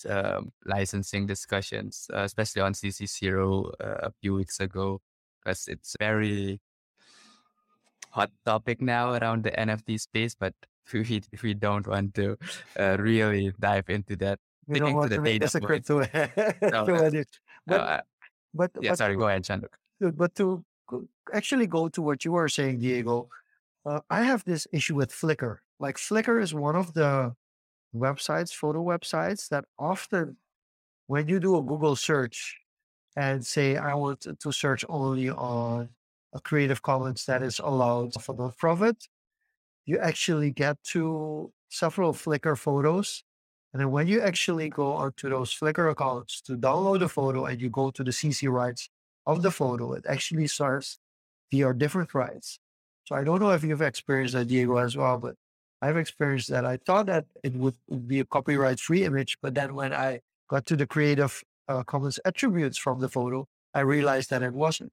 [0.08, 5.00] um, licensing discussions, uh, especially on CC0 uh, a few weeks ago,
[5.42, 6.60] because it's very
[8.10, 10.34] hot topic now around the NFT space.
[10.34, 10.54] But
[10.92, 12.36] we we don't want to
[12.78, 14.38] uh, really dive into that.
[14.68, 16.00] We don't want to, to make this a crypto.
[16.00, 16.06] no,
[16.84, 17.12] but,
[17.66, 18.00] no,
[18.54, 19.78] but yeah, but, sorry, go ahead, Jean-Luc.
[20.00, 20.64] But to
[21.32, 23.28] actually go to what you were saying, Diego,
[23.84, 25.58] uh, I have this issue with Flickr.
[25.78, 27.34] Like Flickr is one of the
[27.94, 30.36] websites, photo websites that often,
[31.06, 32.58] when you do a Google search
[33.16, 35.90] and say, I want to search only on
[36.34, 38.96] a Creative Commons that is allowed for non-profit,
[39.84, 43.22] you actually get to several Flickr photos.
[43.76, 47.60] And then when you actually go onto those Flickr accounts to download the photo and
[47.60, 48.88] you go to the CC rights
[49.26, 50.98] of the photo, it actually starts
[51.50, 52.58] via different rights.
[53.04, 55.34] So I don't know if you've experienced that, Diego, as well, but
[55.82, 56.64] I've experienced that.
[56.64, 57.74] I thought that it would
[58.08, 62.18] be a copyright free image, but then when I got to the creative uh, commons
[62.24, 64.90] attributes from the photo, I realized that it wasn't.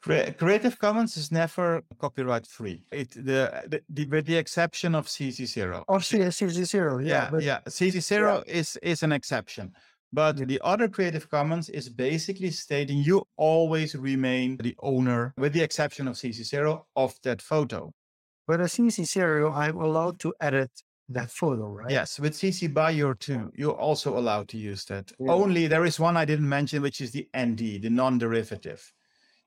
[0.00, 2.84] Creative Commons is never copyright free.
[2.92, 5.84] It the, the, the with the exception of CC0.
[5.88, 7.60] Oh, CC0, uh, yeah, yeah, but, yeah.
[7.66, 8.52] CC0 yeah.
[8.52, 9.72] is is an exception.
[10.12, 15.62] But the other Creative Commons is basically stating you always remain the owner, with the
[15.62, 17.92] exception of CC0, of that photo.
[18.46, 20.70] But a CC0, I'm allowed to edit
[21.10, 21.90] that photo, right?
[21.90, 23.50] Yes, with CC BY you're too.
[23.54, 25.12] You're also allowed to use that.
[25.18, 25.32] Yeah.
[25.32, 28.92] Only there is one I didn't mention, which is the ND, the non-derivative.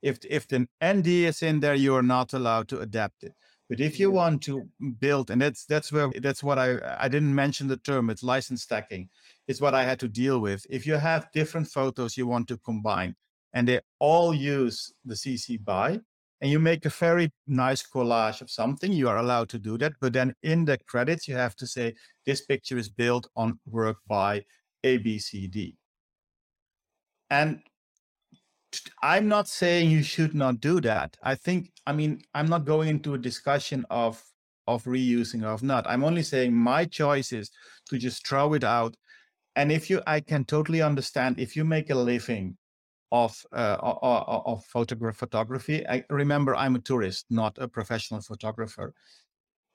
[0.02, 3.34] If if the ND is in there, you are not allowed to adapt it.
[3.70, 4.68] But if you want to
[5.00, 8.10] build, and that's that's where that's what I I didn't mention the term.
[8.10, 9.10] It's license stacking.
[9.48, 10.66] It's what I had to deal with.
[10.70, 13.16] If you have different photos you want to combine,
[13.54, 16.00] and they all use the CC BY,
[16.42, 19.94] and you make a very nice collage of something, you are allowed to do that.
[20.02, 21.94] But then in the credits, you have to say
[22.26, 24.44] this picture is built on work by
[24.84, 25.76] ABCD.
[27.30, 27.62] And
[29.02, 31.18] I'm not saying you should not do that.
[31.24, 34.24] I think, I mean, I'm not going into a discussion of
[34.68, 35.86] of reusing or of not.
[35.88, 37.50] I'm only saying my choice is
[37.90, 38.96] to just throw it out.
[39.56, 42.58] And if you, I can totally understand if you make a living
[43.12, 45.86] of uh, of photograph photography.
[45.88, 48.94] I remember I'm a tourist, not a professional photographer.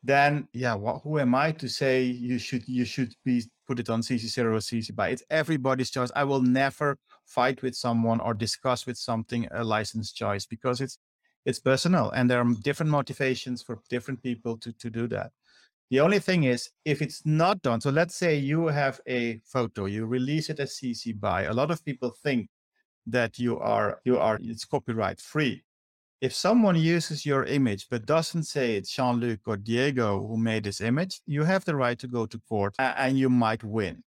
[0.03, 4.01] Then, yeah, who am I to say you should you should be put it on
[4.01, 5.09] CC0 or CC BY?
[5.09, 6.11] It's everybody's choice.
[6.15, 6.97] I will never
[7.27, 10.99] fight with someone or discuss with something a license choice because it's
[11.45, 15.31] it's personal and there are different motivations for different people to to do that.
[15.91, 19.85] The only thing is, if it's not done, so let's say you have a photo,
[19.87, 21.43] you release it as CC BY.
[21.43, 22.49] A lot of people think
[23.07, 25.63] that you are you are it's copyright free.
[26.21, 30.81] If someone uses your image but doesn't say it's Jean-Luc or Diego who made this
[30.81, 34.03] image, you have the right to go to court and you might win.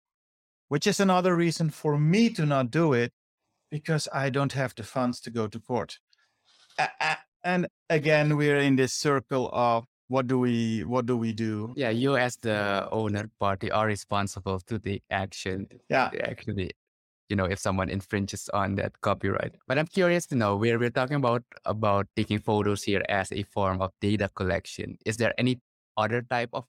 [0.70, 3.12] Which is another reason for me to not do it
[3.70, 5.98] because I don't have the funds to go to court.
[7.42, 11.74] And again, we're in this circle of what do we what do we do?
[11.76, 15.66] Yeah, you as the owner party are responsible to take action.
[15.88, 16.70] Yeah, actually
[17.30, 19.54] you know, if someone infringes on that copyright.
[19.68, 23.44] But I'm curious to know where we're talking about about taking photos here as a
[23.44, 24.98] form of data collection.
[25.06, 25.60] Is there any
[25.96, 26.64] other type of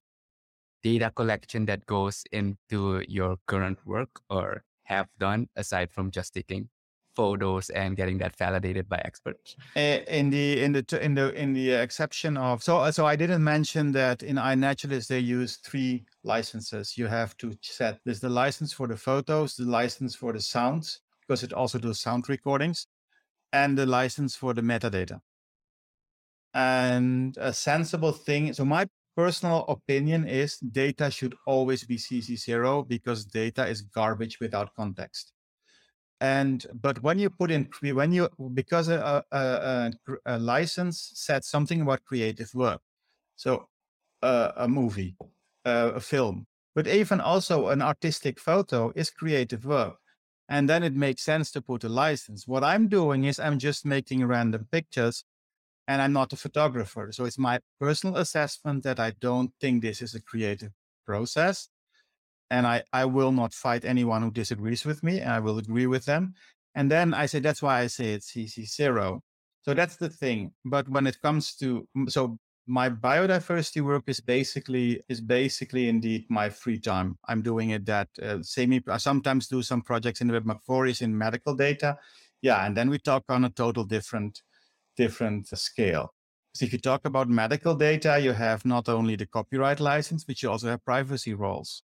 [0.83, 6.69] data collection that goes into your current work or have done aside from just taking
[7.15, 9.55] photos and getting that validated by experts?
[9.75, 13.43] Eh, in the in the in the in the exception of so so i didn't
[13.43, 16.97] mention that in iNaturalist they use three licenses.
[16.97, 21.01] You have to set there's the license for the photos the license for the sounds
[21.21, 22.87] because it also does sound recordings
[23.53, 25.19] and the license for the metadata.
[26.53, 33.25] And a sensible thing so my personal opinion is data should always be cc0 because
[33.25, 35.33] data is garbage without context.
[36.21, 39.91] And but when you put in when you because a, a, a,
[40.25, 42.79] a license said something about creative work
[43.35, 43.67] so
[44.21, 45.15] uh, a movie
[45.65, 46.45] uh, a film
[46.75, 49.95] but even also an artistic photo is creative work
[50.47, 52.47] and then it makes sense to put a license.
[52.47, 55.23] What i'm doing is i'm just making random pictures
[55.91, 60.01] and i'm not a photographer so it's my personal assessment that i don't think this
[60.01, 60.71] is a creative
[61.05, 61.69] process
[62.51, 65.21] and I, I will not fight anyone who disagrees with me.
[65.21, 66.35] And I will agree with them.
[66.75, 69.21] And then I say, that's why I say it's CC zero.
[69.63, 70.51] So that's the thing.
[70.65, 72.37] But when it comes to, so
[72.67, 77.17] my biodiversity work is basically is basically indeed my free time.
[77.27, 78.39] I'm doing it that uh.
[78.87, 81.97] I sometimes do some projects in the Web in medical data,
[82.41, 84.41] yeah, and then we talk on a total different
[84.97, 86.13] different scale.
[86.53, 90.41] So if you talk about medical data, you have not only the copyright license, but
[90.41, 91.83] you also have privacy rules,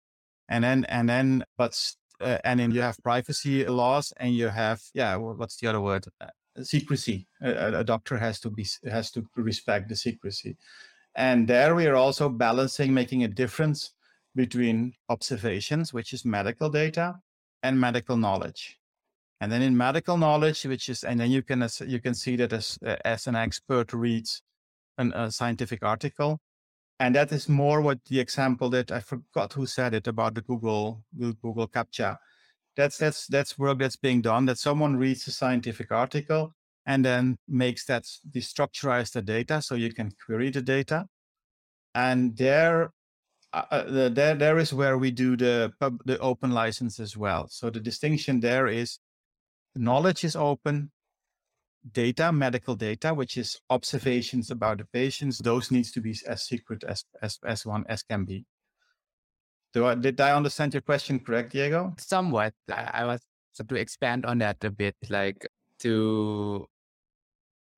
[0.49, 1.79] and then and then but
[2.21, 6.07] uh, and then you have privacy laws, and you have yeah, what's the other word?
[6.21, 6.29] Uh,
[6.63, 7.27] secrecy.
[7.43, 10.57] A, a, doctor has to be has to respect the secrecy,
[11.15, 13.93] and there we are also balancing, making a difference
[14.35, 17.17] between observations, which is medical data,
[17.63, 18.79] and medical knowledge.
[19.41, 22.53] And then in medical knowledge, which is, and then you can you can see that
[22.53, 24.43] as as an expert reads
[24.99, 26.41] an, a scientific article,
[27.01, 30.43] and that is more what the example that I forgot who said it about the
[30.43, 32.16] Google Google CAPTCHA.
[32.76, 36.55] That's that's that's work that's being done that someone reads a scientific article
[36.87, 41.07] and then makes that destructurize the data so you can query the data.
[41.95, 42.93] And there
[43.53, 47.16] uh, uh, the, there there is where we do the pub, the open license as
[47.16, 47.47] well.
[47.49, 48.99] So the distinction there is
[49.75, 50.91] knowledge is open
[51.93, 56.83] data medical data which is observations about the patients those needs to be as secret
[56.85, 58.47] as as, as one as can be
[59.75, 61.95] do I, did I understand your question correct, Diego?
[61.99, 62.55] Somewhat.
[62.70, 63.20] I, I was
[63.53, 65.47] so to expand on that a bit, like
[65.81, 66.66] to,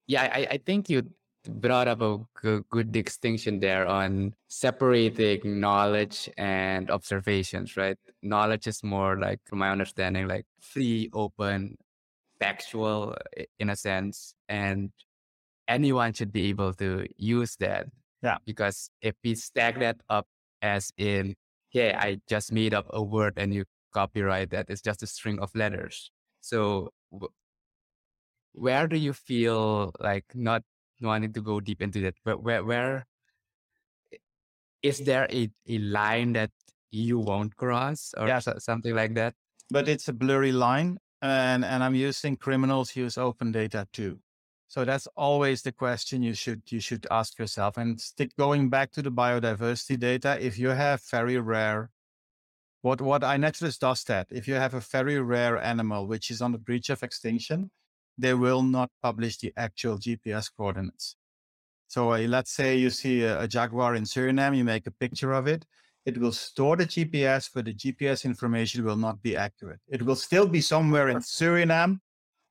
[0.07, 1.09] yeah, I, I think you
[1.49, 7.99] brought up a good, good distinction there on separating knowledge and observations, right?
[8.23, 11.79] Knowledge is more like, from my understanding, like free, open,
[12.41, 14.91] factual uh, in a sense, and
[15.69, 17.87] anyone should be able to use that.
[18.23, 18.39] Yeah.
[18.45, 20.27] Because if we stack that up
[20.63, 21.35] as in
[21.73, 24.67] yeah, I just made up a word and you copyright that.
[24.69, 26.11] It's just a string of letters.
[26.41, 27.33] So w-
[28.53, 30.63] where do you feel like not
[31.01, 32.15] wanting to go deep into that?
[32.25, 33.07] But where, where
[34.83, 36.51] is there a, a line that
[36.91, 38.39] you won't cross or yeah.
[38.39, 39.35] so, something like that?
[39.71, 40.99] But it's a blurry line.
[41.23, 44.21] And, and I'm using criminals use open data too.
[44.69, 47.77] So that's always the question you should you should ask yourself.
[47.77, 51.91] And stick going back to the biodiversity data, if you have very rare
[52.83, 56.53] what what iNaturalist does that, if you have a very rare animal which is on
[56.53, 57.71] the breach of extinction,
[58.19, 61.17] they will not publish the actual GPS coordinates.
[61.89, 65.33] So uh, let's say you see a, a jaguar in Suriname, you make a picture
[65.33, 65.65] of it.
[66.07, 69.81] It will store the GPS, but the GPS information will not be accurate.
[69.89, 71.99] It will still be somewhere in Suriname,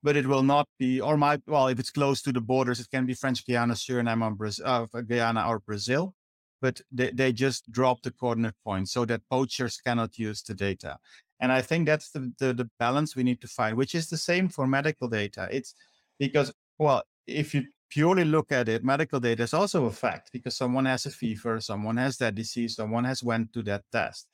[0.04, 2.90] but it will not be, or my, well, if it's close to the borders, it
[2.92, 6.14] can be French Guiana, Suriname, or Brazil, uh, Guyana, or Brazil.
[6.62, 10.98] But they, they just drop the coordinate point so that poachers cannot use the data.
[11.40, 14.18] And I think that's the, the, the balance we need to find, which is the
[14.18, 15.48] same for medical data.
[15.50, 15.76] It's
[16.20, 20.56] because, well, if you purely look at it, medical data is also a fact because
[20.56, 24.28] someone has a fever, someone has that disease, someone has went to that test.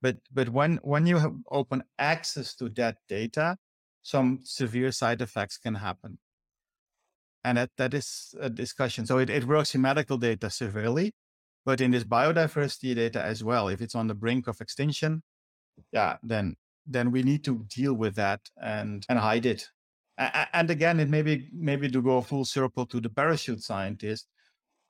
[0.00, 3.56] But but when when you have open access to that data,
[4.02, 6.18] some severe side effects can happen.
[7.44, 9.06] And that, that is a discussion.
[9.06, 11.12] So it, it works in medical data severely,
[11.64, 13.68] but in this biodiversity data as well.
[13.68, 15.22] If it's on the brink of extinction,
[15.92, 19.68] yeah, then then we need to deal with that and and hide it.
[20.18, 24.26] And again, it maybe maybe to go full circle to the parachute scientist.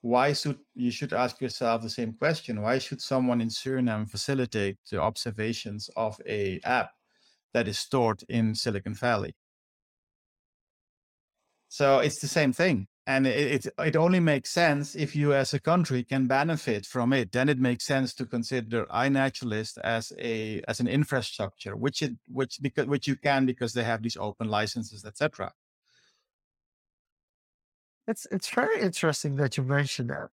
[0.00, 2.62] Why should you should ask yourself the same question?
[2.62, 6.90] Why should someone in Suriname facilitate the observations of a app
[7.54, 9.34] that is stored in Silicon Valley.
[11.68, 12.86] So it's the same thing.
[13.08, 17.14] And it, it, it only makes sense if you as a country can benefit from
[17.14, 17.32] it.
[17.32, 22.60] Then it makes sense to consider iNaturalist as a as an infrastructure, which it which
[22.60, 25.54] because which you can because they have these open licenses, etc.
[28.06, 30.28] It's it's very interesting that you mentioned that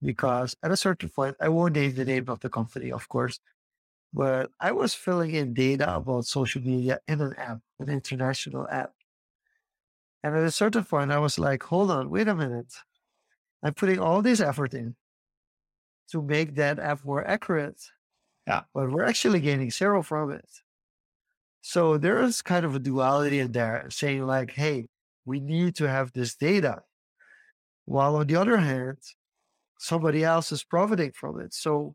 [0.00, 3.40] because at a certain point, I won't name the name of the company, of course,
[4.12, 8.92] but I was filling in data about social media in an app, an international app.
[10.22, 12.72] And at a certain point, I was like, hold on, wait a minute.
[13.62, 14.94] I'm putting all this effort in
[16.10, 17.80] to make that app more accurate.
[18.46, 18.62] Yeah.
[18.74, 20.48] But we're actually gaining zero from it.
[21.60, 24.88] So there is kind of a duality in there saying, like, hey,
[25.24, 26.82] we need to have this data.
[27.84, 28.98] While on the other hand,
[29.78, 31.54] somebody else is profiting from it.
[31.54, 31.94] So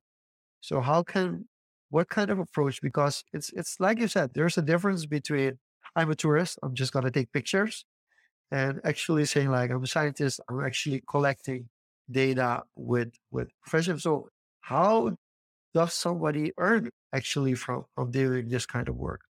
[0.61, 1.47] so how can
[1.89, 2.81] what kind of approach?
[2.81, 5.59] Because it's it's like you said, there's a difference between
[5.95, 7.85] I'm a tourist, I'm just gonna take pictures,
[8.51, 11.69] and actually saying like I'm a scientist, I'm actually collecting
[12.09, 14.03] data with with professionals.
[14.03, 14.29] So
[14.61, 15.15] how
[15.73, 19.21] does somebody earn actually from, from doing this kind of work?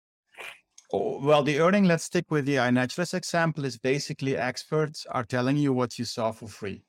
[0.92, 5.56] Oh, well, the earning, let's stick with the iNaturalist example, is basically experts are telling
[5.56, 6.84] you what you saw for free.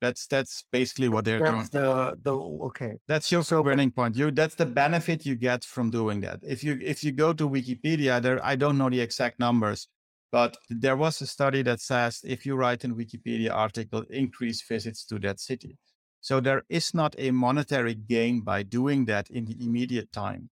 [0.00, 1.84] That's that's basically what they're That's doing.
[1.84, 2.32] the, the
[2.68, 2.92] okay.
[3.08, 4.16] That's your So- burning point.
[4.16, 6.38] You that's the benefit you get from doing that.
[6.42, 9.88] If you if you go to Wikipedia, there I don't know the exact numbers,
[10.30, 15.04] but there was a study that says if you write in Wikipedia article, increase visits
[15.06, 15.78] to that city.
[16.20, 20.50] So there is not a monetary gain by doing that in the immediate time,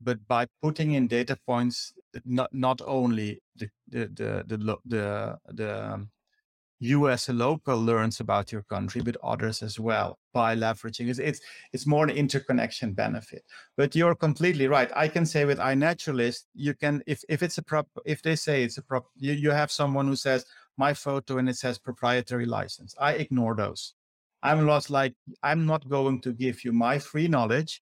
[0.00, 1.92] but by putting in data points,
[2.24, 6.10] not not only the the the the the, the um,
[6.78, 11.08] you as a local learns about your country, but others as well by leveraging.
[11.08, 11.40] It's it's,
[11.72, 13.42] it's more an interconnection benefit.
[13.76, 14.90] But you're completely right.
[14.94, 18.62] I can say with iNaturalist, you can if if it's a prop if they say
[18.62, 20.44] it's a prop, you, you have someone who says
[20.76, 22.94] my photo and it says proprietary license.
[23.00, 23.94] I ignore those.
[24.42, 27.82] I'm lost like I'm not going to give you my free knowledge.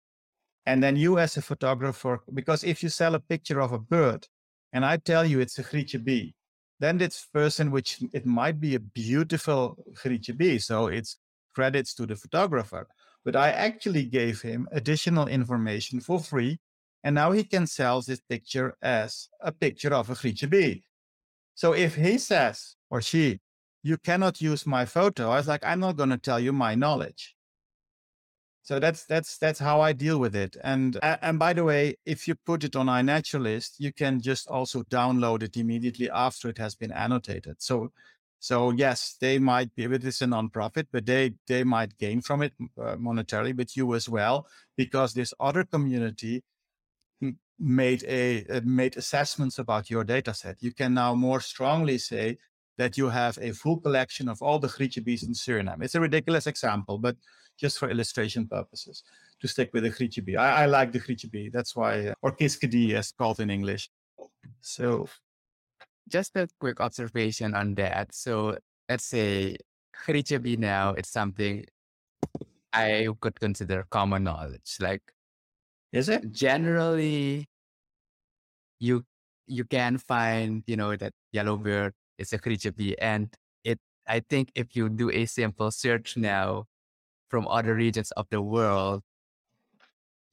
[0.65, 4.27] And then you as a photographer, because if you sell a picture of a bird
[4.73, 6.35] and I tell you it's a grietje bee,
[6.80, 11.17] then this person, which it might be a beautiful grietje so it's
[11.55, 12.88] credits to the photographer.
[13.25, 16.59] But I actually gave him additional information for free,
[17.03, 20.84] and now he can sell this picture as a picture of a grietje.
[21.55, 23.39] So if he says or she,
[23.82, 26.75] you cannot use my photo, I was like, I'm not going to tell you my
[26.75, 27.36] knowledge.
[28.68, 30.57] So that's that's that's how I deal with it.
[30.61, 34.84] And and by the way, if you put it on iNaturalist, you can just also
[34.84, 37.61] download it immediately after it has been annotated.
[37.61, 37.93] So
[38.39, 42.41] so yes, they might be it is a nonprofit, but they they might gain from
[42.41, 44.45] it uh, monetarily, but you as well,
[44.76, 46.43] because this other community
[47.57, 50.57] made a uh, made assessments about your data set.
[50.61, 52.38] You can now more strongly say
[52.78, 55.84] that you have a full collection of all the grietje bees in Suriname.
[55.84, 57.15] It's a ridiculous example, but
[57.59, 59.03] just for illustration purposes,
[59.41, 60.37] to stick with the grietje.
[60.37, 61.51] I, I like the grietje.
[61.51, 63.89] That's why, uh, or kiskadee as called in English.
[64.61, 65.07] So
[66.07, 68.13] Just a quick observation on that.
[68.13, 68.57] So
[68.89, 69.57] let's say
[70.05, 71.65] Grietje now, it's something
[72.73, 74.77] I could consider common knowledge.
[74.79, 75.01] Like
[75.91, 76.31] is it?
[76.31, 77.47] generally
[78.79, 79.03] you
[79.47, 83.33] you can find you know that yellow bird is a grietje bee and
[83.63, 86.65] it i think if you do a simple search now
[87.30, 89.03] from other regions of the world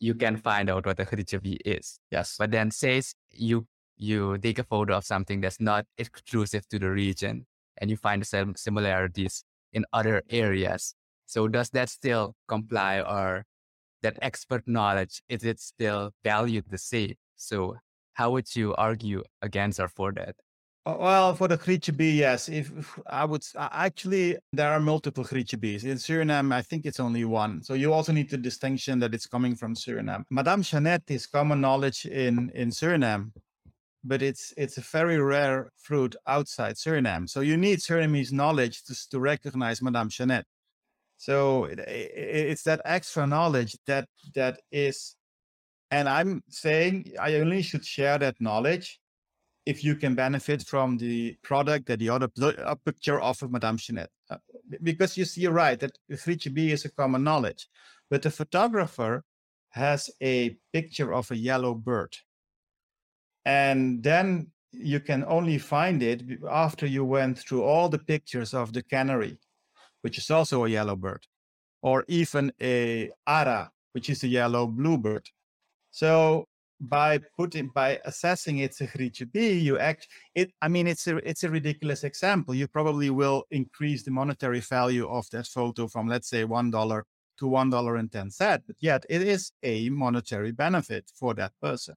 [0.00, 1.98] you can find out what a bee is.
[2.10, 2.36] Yes.
[2.38, 3.66] but then says you
[3.96, 7.46] you take a photo of something that's not exclusive to the region
[7.78, 10.94] and you find some similarities in other areas
[11.26, 13.44] so does that still comply or
[14.02, 17.14] that expert knowledge is it still valued the same?
[17.36, 17.76] So
[18.12, 20.36] how would you argue against or for that
[20.86, 21.56] Well, for the
[21.96, 22.48] bee, yes.
[22.50, 25.24] If if I would uh, actually, there are multiple
[25.58, 26.52] bees in Suriname.
[26.52, 27.62] I think it's only one.
[27.62, 30.24] So you also need the distinction that it's coming from Suriname.
[30.30, 33.32] Madame Jeannette is common knowledge in in Suriname,
[34.04, 37.28] but it's it's a very rare fruit outside Suriname.
[37.30, 40.46] So you need Surinamese knowledge to to recognize Madame Jeannette.
[41.18, 45.16] So it, i- i- it's that extra knowledge that that is,
[45.90, 49.00] and I'm saying I only should share that knowledge
[49.66, 54.10] if you can benefit from the product that the other uh, picture of Madame Jeanette.
[54.30, 54.36] Uh,
[54.82, 57.68] because you see, right, that grietje bee is a common knowledge,
[58.10, 59.24] but the photographer
[59.70, 62.14] has a picture of a yellow bird.
[63.44, 68.72] And then you can only find it after you went through all the pictures of
[68.72, 69.38] the canary,
[70.02, 71.26] which is also a yellow bird,
[71.82, 75.26] or even a ara, which is a yellow bluebird.
[75.90, 76.48] So
[76.80, 80.52] by putting by assessing it's a grietje bee, you act it.
[80.60, 82.54] I mean, it's a it's a ridiculous example.
[82.54, 87.04] You probably will increase the monetary value of that photo from let's say one dollar
[87.38, 91.52] to one dollar and ten cent, but yet it is a monetary benefit for that
[91.60, 91.94] person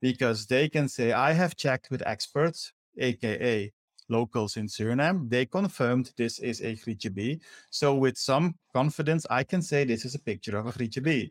[0.00, 3.72] because they can say, I have checked with experts, aka
[4.08, 5.28] locals in Suriname.
[5.28, 7.40] They confirmed this is a grietje bee.
[7.70, 11.30] So with some confidence, I can say this is a picture of a grietje bee.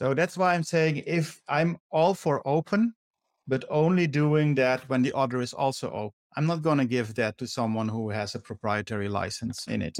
[0.00, 2.94] So that's why I'm saying if I'm all for open,
[3.46, 6.14] but only doing that when the other is also open.
[6.36, 9.98] I'm not going to give that to someone who has a proprietary license in it.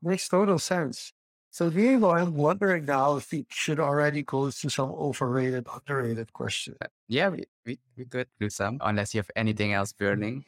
[0.00, 1.12] Makes total sense.
[1.50, 6.76] So Diego, I'm wondering now if we should already go to some overrated, underrated questions.
[7.08, 10.44] yeah we, we, we could do some unless you have anything else burning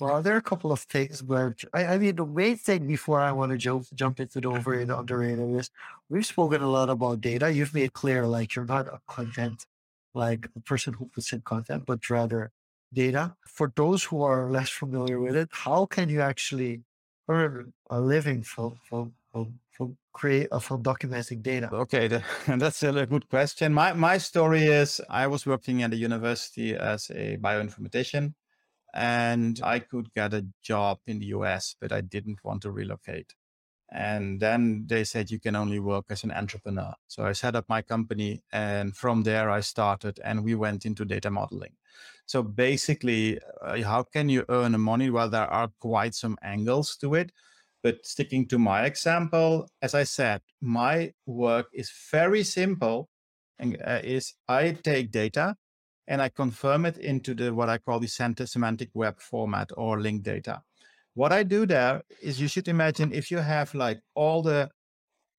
[0.00, 3.20] Well, there are a couple of things where I, I mean the main thing before
[3.20, 5.70] I want to jump jump into the overrated underrated is
[6.08, 7.52] we've spoken a lot about data.
[7.52, 9.66] You've made clear like you're not a content
[10.14, 12.50] like a person who puts in content, but rather
[12.92, 13.36] data.
[13.46, 16.82] For those who are less familiar with it, how can you actually
[17.28, 21.68] earn a living from from for, for create uh, for documenting data?
[21.72, 22.22] Okay, the,
[22.56, 23.72] that's a good question.
[23.74, 28.34] My my story is I was working at a university as a bioinformatician,
[28.94, 33.34] and I could get a job in the US, but I didn't want to relocate.
[33.92, 36.94] And then they said you can only work as an entrepreneur.
[37.08, 41.04] So I set up my company, and from there I started, and we went into
[41.04, 41.72] data modeling.
[42.26, 45.10] So basically, uh, how can you earn money?
[45.10, 47.32] Well, there are quite some angles to it.
[47.82, 53.08] But sticking to my example, as I said, my work is very simple.
[53.58, 55.56] And uh, is I take data
[56.10, 60.00] and I confirm it into the what I call the center semantic web format or
[60.00, 60.60] linked data.
[61.14, 64.68] What I do there is you should imagine if you have like all the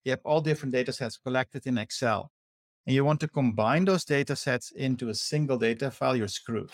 [0.05, 2.31] you have all different data sets collected in Excel
[2.87, 6.71] and you want to combine those data sets into a single data file, you're screwed.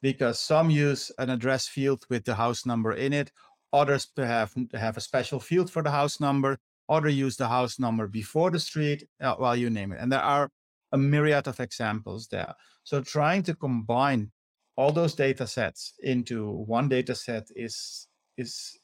[0.00, 3.32] Because some use an address field with the house number in it,
[3.72, 6.58] others have, have a special field for the house number,
[6.88, 9.98] others use the house number before the street, uh, well, you name it.
[10.00, 10.48] And there are
[10.92, 12.54] a myriad of examples there.
[12.86, 14.30] So trying to combine
[14.76, 18.06] all those data sets into one data set is
[18.36, 18.78] is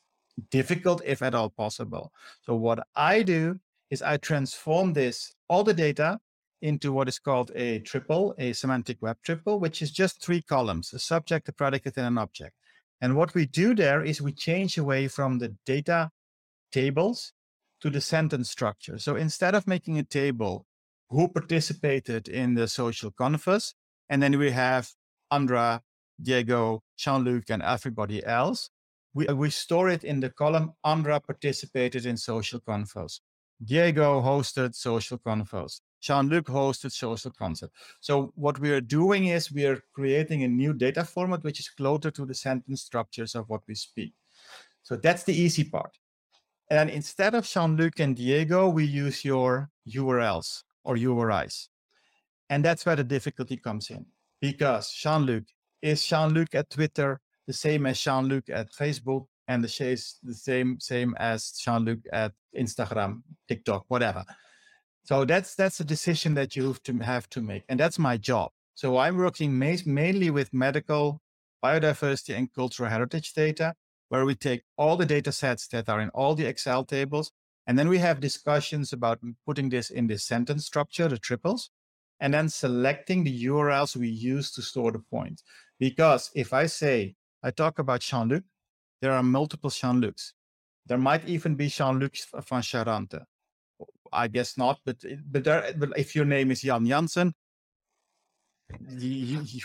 [0.51, 2.11] difficult if at all possible.
[2.43, 6.19] So what I do is I transform this all the data
[6.63, 10.93] into what is called a triple, a semantic web triple, which is just three columns,
[10.93, 12.57] a subject, a predicate, and an object.
[13.01, 16.11] And what we do there is we change away from the data
[16.73, 17.35] tables
[17.83, 18.99] to the sentence structure.
[18.99, 20.67] So instead of making a table,
[21.13, 23.75] who participated in the social convos,
[24.09, 24.91] and then we have
[25.31, 25.83] Andra,
[26.21, 28.71] Diego, Jean-Luc, and everybody else,
[29.15, 33.21] we, we store it in the column Andra participated in social convos.
[33.63, 35.81] Diego hosted social convos.
[36.01, 37.75] Jean-Luc hosted social concept.
[38.01, 41.69] So what we are doing is we are creating a new data format which is
[41.69, 44.13] closer to the sentence structures of what we speak.
[44.83, 45.97] So that's the easy part.
[46.71, 51.69] And instead of Jean-Luc and Diego, we use your URLs or URIs.
[52.53, 54.05] And that's where the difficulty comes in
[54.43, 55.45] because Jean-Luc
[55.81, 59.97] is Jean-Luc at Twitter the same as Jean-Luc at Facebook and the
[60.49, 64.23] same same as Jean-Luc at Instagram, TikTok, whatever.
[65.05, 68.19] So that's that's a decision that you have to have to make, and that's my
[68.19, 68.51] job.
[68.75, 71.23] So I'm working ma- mainly with medical,
[71.65, 73.73] biodiversity, and cultural heritage data,
[74.11, 77.33] where we take all the data sets that are in all the Excel tables,
[77.67, 81.71] and then we have discussions about putting this in this sentence structure, the triples,
[82.23, 85.43] and then selecting the URLs we use to store the point.
[85.79, 88.45] Because if I say I talk about Jean-Luc,
[89.03, 90.33] there are multiple Jean-Lucs.
[90.87, 92.15] There might even be Jean-Luc
[92.49, 93.25] van Charante.
[94.13, 94.97] I guess not, but
[95.33, 97.35] but, there, but if your name is Jan Jansen,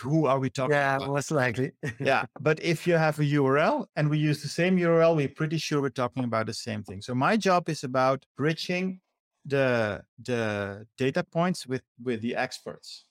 [0.01, 1.10] who are we talking yeah, about?
[1.10, 1.72] most likely.
[1.99, 5.58] yeah, but if you have a URL and we use the same URL, we're pretty
[5.58, 7.01] sure we're talking about the same thing.
[7.01, 9.01] So my job is about bridging
[9.47, 13.05] the the data points with with the experts.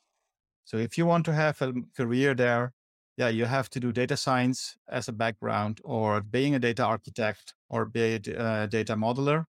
[0.64, 2.72] So if you want to have a career there,
[3.16, 7.54] yeah, you have to do data science as a background, or being a data architect,
[7.70, 9.46] or be a uh, data modeler,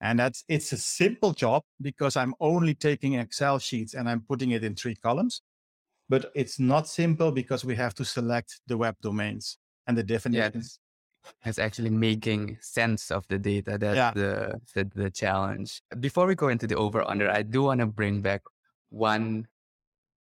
[0.00, 4.52] and that's it's a simple job because I'm only taking Excel sheets and I'm putting
[4.52, 5.42] it in three columns.
[6.08, 10.78] But it's not simple because we have to select the web domains and the definitions.
[11.44, 13.78] It's actually making sense of the data.
[13.78, 14.12] That's yeah.
[14.14, 15.82] the, the the challenge.
[16.00, 18.42] Before we go into the over under, I do want to bring back
[18.90, 19.46] one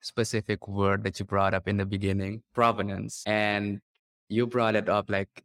[0.01, 3.23] specific word that you brought up in the beginning, provenance.
[3.25, 3.81] And
[4.29, 5.43] you brought it up like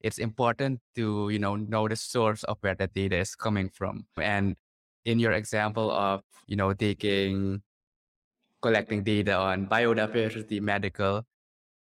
[0.00, 4.06] it's important to you know know the source of where the data is coming from
[4.16, 4.56] and
[5.04, 7.62] in your example of you know taking
[8.60, 11.22] collecting data on biodiversity medical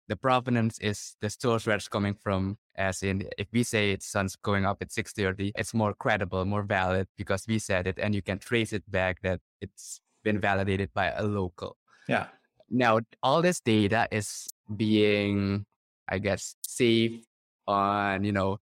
[0.08, 4.08] the provenance is the source where it's coming from as in if we say it's
[4.16, 8.16] sun's going up at 6.30 it's more credible more valid because we said it and
[8.16, 11.78] you can trace it back that it's been validated by a local
[12.08, 12.28] yeah
[12.70, 15.66] now all this data is being
[16.10, 17.26] i guess saved
[17.68, 18.60] on, you know,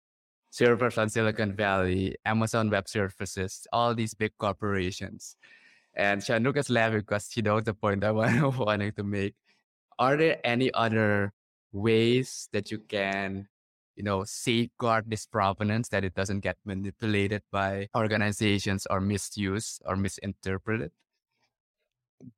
[0.51, 5.35] servers on Silicon Valley, Amazon Web Services, all these big corporations.
[5.95, 9.35] And Jean-Luc is laughing because he knows the point I want, wanting to make.
[9.97, 11.33] Are there any other
[11.71, 13.47] ways that you can,
[13.99, 19.97] you know, safeguard this provenance that it doesn't get manipulated by organizations or misused or
[19.97, 20.91] misinterpreted?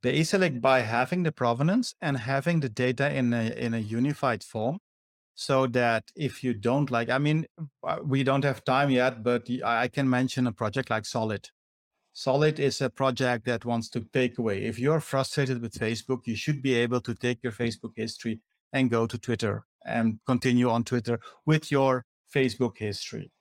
[0.01, 4.79] Basically, by having the provenance and having the data in a in a unified form,
[5.35, 7.45] so that if you don't like, I mean,
[7.87, 11.49] uh, we don't have time yet, but I can mention a project like Solid.
[12.13, 14.63] Solid is a project that wants to take away.
[14.63, 18.41] If you're frustrated with Facebook, you should be able to take your Facebook history
[18.73, 23.31] and go to Twitter and continue on Twitter with your Facebook history.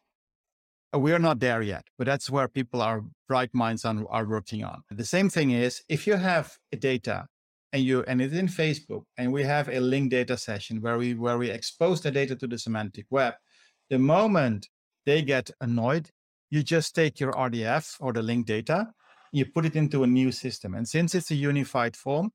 [0.94, 4.64] Uh, we're not there yet, but that's where people are bright minds are, are working
[4.64, 4.82] on.
[4.90, 7.26] The same thing is if you have data
[7.72, 11.14] and you and it's in Facebook and we have a link data session where we
[11.14, 13.34] where we expose the data to the semantic web,
[13.88, 14.68] the moment
[15.06, 16.10] they get annoyed,
[16.50, 18.88] you just take your RDF or the link data,
[19.32, 20.74] you put it into a new system.
[20.74, 22.32] And since it's a unified form,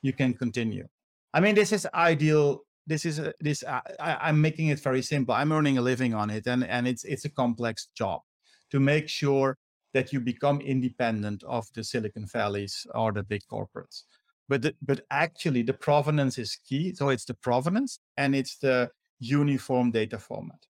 [0.00, 0.86] you can continue.
[1.34, 5.02] I mean, this is ideal this is a, this uh, I, am making it very
[5.02, 5.34] simple.
[5.34, 8.22] I'm earning a living on it and and it's it's a complex job
[8.70, 9.56] to make sure
[9.94, 14.02] that you become independent of the silicon valleys or the big corporates.
[14.48, 16.94] But the, but actually the provenance is key.
[16.94, 20.60] So it's the provenance and it's the uniform data format.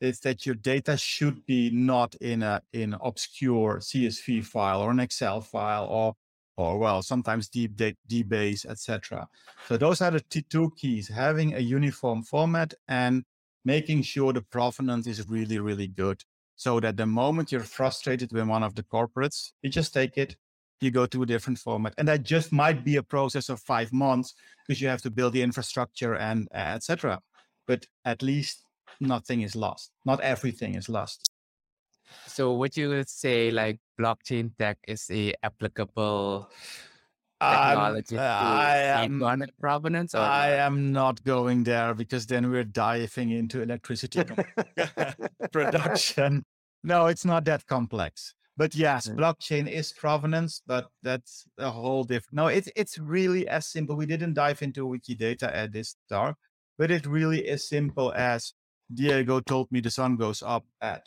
[0.00, 5.00] It's that your data should be not in a in obscure csv file or an
[5.00, 6.14] excel file or
[6.60, 9.28] or well, sometimes deep date, DBase, etc.
[9.66, 13.24] So those are the two keys: having a uniform format and
[13.64, 16.22] making sure the provenance is really, really good.
[16.56, 20.36] So that the moment you're frustrated with one of the corporates, you just take it,
[20.82, 23.92] you go to a different format, and that just might be a process of five
[23.92, 24.34] months
[24.66, 27.20] because you have to build the infrastructure and uh, etc.
[27.66, 28.64] But at least
[29.00, 29.92] nothing is lost.
[30.04, 31.29] Not everything is lost.
[32.26, 36.48] So would you say like blockchain tech is a applicable
[37.42, 40.66] Um, technology to I am economic provenance or I not?
[40.66, 44.22] am not going there because then we're diving into electricity
[45.52, 46.44] production.
[46.82, 48.34] No, it's not that complex.
[48.56, 49.16] But yes, Mm.
[49.16, 52.34] blockchain is provenance, but that's a whole different.
[52.34, 53.96] No, it's it's really as simple.
[53.96, 56.36] We didn't dive into Wikidata at this start,
[56.76, 58.52] but it really is simple as
[58.92, 61.06] Diego told me the sun goes up at,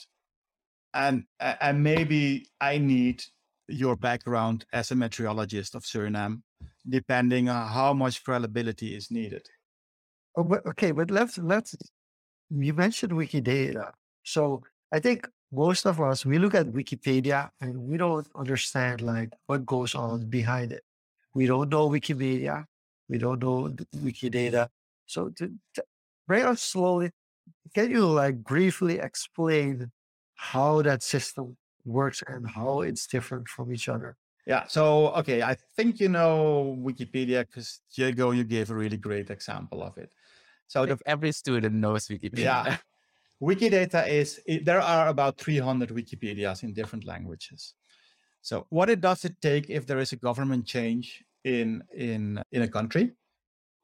[0.93, 3.23] and and maybe I need
[3.67, 6.41] your background as a meteorologist of Suriname,
[6.87, 9.47] depending on how much credibility is needed.
[10.35, 11.75] Oh, but, okay, but let's let's.
[12.49, 13.91] You mentioned Wikidata,
[14.23, 19.31] so I think most of us we look at Wikipedia and we don't understand like
[19.47, 20.83] what goes on behind it.
[21.33, 22.65] We don't know Wikimedia,
[23.09, 24.69] we don't know Wikidata.
[25.05, 25.83] So to, to
[26.27, 27.11] bring us slowly,
[27.73, 29.91] can you like briefly explain
[30.43, 34.17] how that system works and how it's different from each other?
[34.45, 34.67] Yeah.
[34.67, 39.81] So, okay, I think you know Wikipedia because Diego, you gave a really great example
[39.81, 40.11] of it.
[40.67, 42.43] So, the every student knows Wikipedia.
[42.43, 42.77] yeah,
[43.41, 47.73] Wikidata is it, there are about 300 Wikipedias in different languages.
[48.41, 52.63] So, what it does it take if there is a government change in in in
[52.63, 53.13] a country?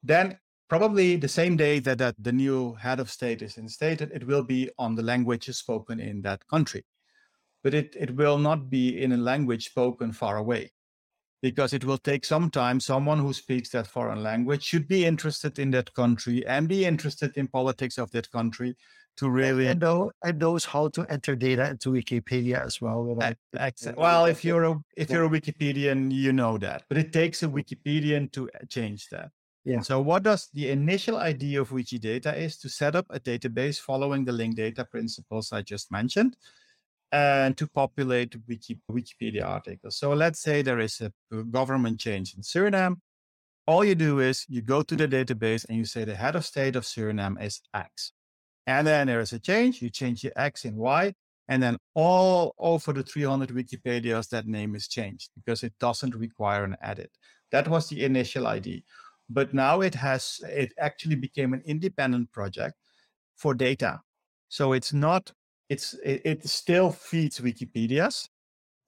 [0.03, 0.37] Then
[0.69, 4.43] probably the same day that, that the new head of state is instated, it will
[4.43, 6.85] be on the languages spoken in that country.
[7.63, 10.71] But it, it will not be in a language spoken far away
[11.41, 12.79] because it will take some time.
[12.79, 17.35] Someone who speaks that foreign language should be interested in that country and be interested
[17.35, 18.75] in politics of that country
[19.17, 19.67] to really.
[19.67, 23.03] And know and knows how to enter data into Wikipedia as well.
[23.03, 23.37] without-
[23.97, 27.47] well, if you're a if you're a Wikipedian, you know that, but it takes a
[27.47, 29.31] Wikipedian to uh, change that.
[29.65, 29.81] Yeah.
[29.81, 34.25] So what does the initial idea of Wikidata is to set up a database following
[34.25, 36.37] the linked data principles I just mentioned,
[37.11, 39.97] and to populate Wiki, Wikipedia articles.
[39.97, 41.11] So let's say there is a
[41.43, 42.97] government change in Suriname.
[43.67, 46.45] All you do is you go to the database and you say the head of
[46.45, 48.13] state of Suriname is X.
[48.65, 51.13] And then there is a change, you change the X in Y,
[51.47, 56.63] and then all over the 300 Wikipedias, that name is changed because it doesn't require
[56.63, 57.11] an edit.
[57.51, 58.81] That was the initial idea.
[59.29, 62.75] But now it has, it actually became an independent project
[63.35, 64.01] for data.
[64.47, 65.31] So it's not,
[65.69, 68.27] it's, it, it still feeds Wikipedias.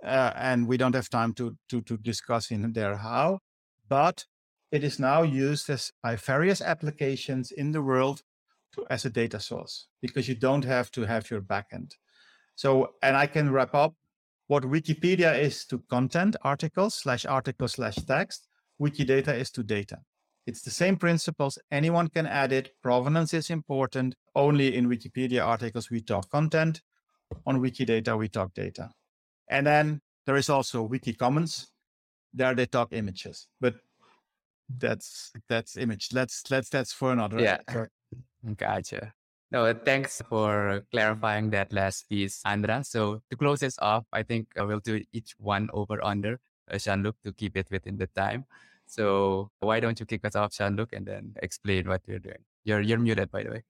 [0.04, 3.40] Uh, and we don't have time to, to, to discuss in there how,
[3.88, 4.26] but
[4.72, 8.24] it is now used as by various applications in the world
[8.74, 11.92] to, as a data source because you don't have to have your backend.
[12.56, 13.94] So, and I can wrap up
[14.48, 18.48] what Wikipedia is to content, articles slash article slash text.
[18.82, 20.00] Wikidata is to data.
[20.48, 21.60] It's the same principles.
[21.72, 22.72] Anyone can add it.
[22.82, 24.16] Provenance is important.
[24.36, 26.82] Only in Wikipedia articles we talk content.
[27.46, 28.90] On Wikidata we talk data.
[29.50, 31.72] And then there is also Wiki Commons.
[32.34, 33.76] There they talk images, but
[34.70, 36.10] that's that's image.
[36.14, 37.40] Let's let's that's for another.
[37.40, 37.58] Yeah.
[37.68, 37.90] episode.
[38.58, 39.14] Gotcha.
[39.52, 42.84] No, thanks for clarifying that last piece, Andra.
[42.86, 46.40] So to close this off, I think uh, we'll do each one over under
[46.72, 48.46] uh, Jean-Luc to keep it within the time.
[48.92, 52.44] So why don't you kick us off, Jean-Luc, and then explain what you're doing?
[52.66, 53.64] You're you're muted, by the way.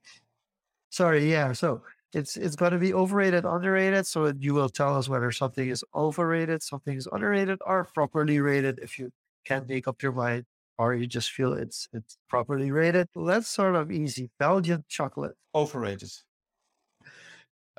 [0.90, 1.54] Sorry, yeah.
[1.54, 4.08] So it's it's going to be overrated, underrated.
[4.08, 8.80] So you will tell us whether something is overrated, something is underrated, or properly rated.
[8.82, 9.12] If you
[9.46, 10.46] can't make up your mind,
[10.78, 13.08] or you just feel it's it's properly rated.
[13.14, 14.32] Let's sort of easy.
[14.40, 15.38] Belgian chocolate.
[15.54, 16.12] Overrated.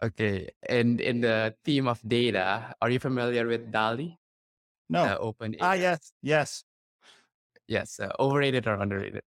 [0.03, 0.51] Okay.
[0.69, 4.19] And in the theme of data, are you familiar with DALL-E?
[4.89, 5.05] No.
[5.05, 5.57] Uh, open.
[5.61, 6.65] ah, yes, yes.
[7.69, 7.99] Yes.
[8.01, 9.23] Uh, overrated or underrated?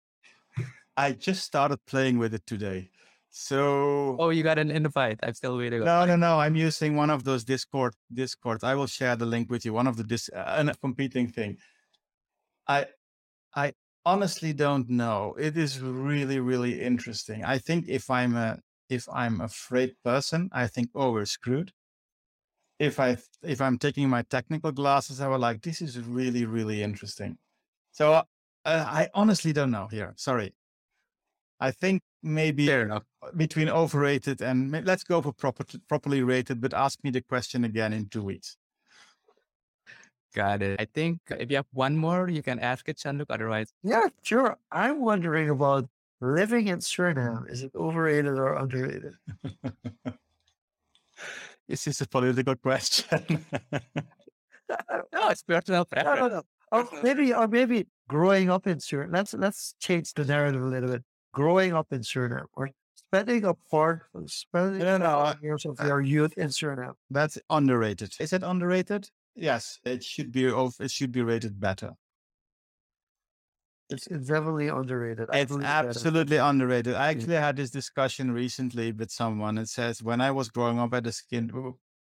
[0.97, 2.89] I just started playing with it today.
[3.29, 5.19] So Oh, you got an invite.
[5.23, 5.81] I'm still waiting.
[5.81, 6.39] no, no, no.
[6.39, 8.63] I'm using one of those Discord Discords.
[8.63, 9.73] I will share the link with you.
[9.73, 11.57] One of the dis uh, a competing thing.
[12.67, 12.87] I
[13.55, 13.73] I
[14.05, 15.35] honestly don't know.
[15.39, 17.43] It is really, really interesting.
[17.45, 21.73] I think if I'm a if I'm afraid person, I think, oh, we're screwed.
[22.79, 26.83] If I if I'm taking my technical glasses, I will like, this is really, really
[26.83, 27.37] interesting.
[27.91, 28.23] So uh,
[28.65, 30.13] I honestly don't know here.
[30.17, 30.53] Sorry.
[31.59, 33.03] I think maybe Fair enough.
[33.35, 37.93] between overrated and let's go for proper, properly rated, but ask me the question again
[37.93, 38.57] in two weeks.
[40.33, 40.79] Got it.
[40.79, 43.27] I think if you have one more, you can ask it, Jean-Luc.
[43.29, 44.57] Otherwise, Yeah, sure.
[44.71, 45.89] I'm wondering about
[46.21, 47.49] living in Suriname.
[47.49, 49.13] Is it overrated or underrated?
[51.67, 53.45] This is a political question.
[55.13, 56.33] no, it's personal No, no, preference.
[56.33, 56.41] no.
[56.71, 59.13] Oh, or maybe, or oh, maybe growing up in Suriname.
[59.13, 61.03] Let's let's change the narrative a little bit.
[61.33, 65.79] Growing up in Suriname, or spending a part, spending No, no, few uh, years of
[65.79, 66.93] uh, your youth in Suriname.
[67.09, 68.13] That's underrated.
[68.19, 69.09] Is it underrated?
[69.35, 70.47] Yes, it should be.
[70.47, 71.91] Over, it should be rated better.
[73.89, 75.29] It's, it's definitely underrated.
[75.31, 76.95] I It's absolutely underrated.
[76.95, 79.57] I actually had this discussion recently with someone.
[79.57, 81.51] It says when I was growing up at the skin,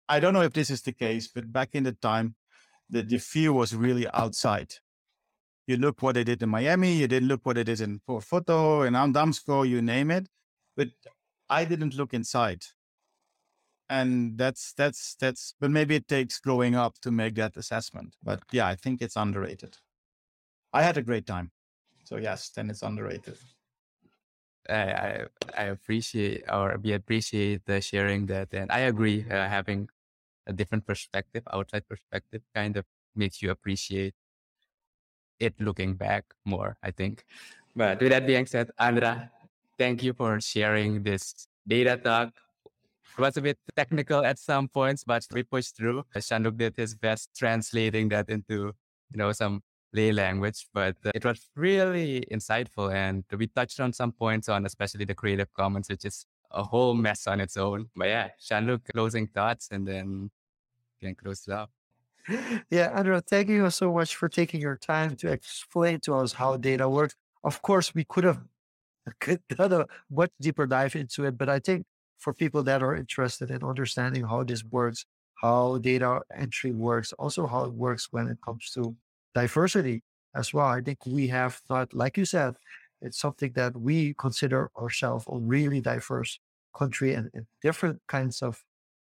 [0.08, 2.34] I don't know if this is the case, but back in the time,
[2.88, 4.74] the, the fear was really outside.
[5.66, 8.24] You look what they did in Miami, you didn't look what they did in Port
[8.24, 10.28] Photo, in Amdamsko, you name it.
[10.76, 10.88] But
[11.48, 12.64] I didn't look inside.
[13.88, 18.16] And that's that's that's but maybe it takes growing up to make that assessment.
[18.22, 19.76] But yeah, I think it's underrated.
[20.72, 21.52] I had a great time.
[22.04, 23.38] So yes, then it's underrated.
[24.68, 25.26] I, I
[25.56, 29.24] I appreciate or we appreciate the sharing that, and I agree.
[29.30, 29.88] Uh, having
[30.46, 32.84] a different perspective, outside perspective, kind of
[33.14, 34.14] makes you appreciate
[35.40, 36.76] it looking back more.
[36.82, 37.24] I think.
[37.74, 39.30] But with that being said, Andra,
[39.78, 42.32] thank you for sharing this data talk.
[43.18, 46.04] It was a bit technical at some points, but we pushed through.
[46.18, 48.74] Jean-Luc did his best translating that into
[49.10, 52.92] you know some lay language, but uh, it was really insightful.
[52.92, 56.94] And we touched on some points on, especially the Creative Commons, which is a whole
[56.94, 57.88] mess on its own.
[57.94, 60.30] But yeah, Jean-Luc, closing thoughts, and then
[61.00, 61.70] can close it up.
[62.70, 66.56] Yeah, Andrew, thank you so much for taking your time to explain to us how
[66.56, 67.14] data works.
[67.44, 68.40] Of course, we could have
[69.20, 71.86] could done a much deeper dive into it, but I think
[72.18, 75.04] for people that are interested in understanding how this works,
[75.40, 78.96] how data entry works, also how it works when it comes to
[79.34, 80.02] diversity
[80.34, 80.66] as well.
[80.66, 82.56] I think we have not, like you said,
[83.00, 86.38] it's something that we consider ourselves a really diverse
[86.76, 88.64] country and, and different kinds of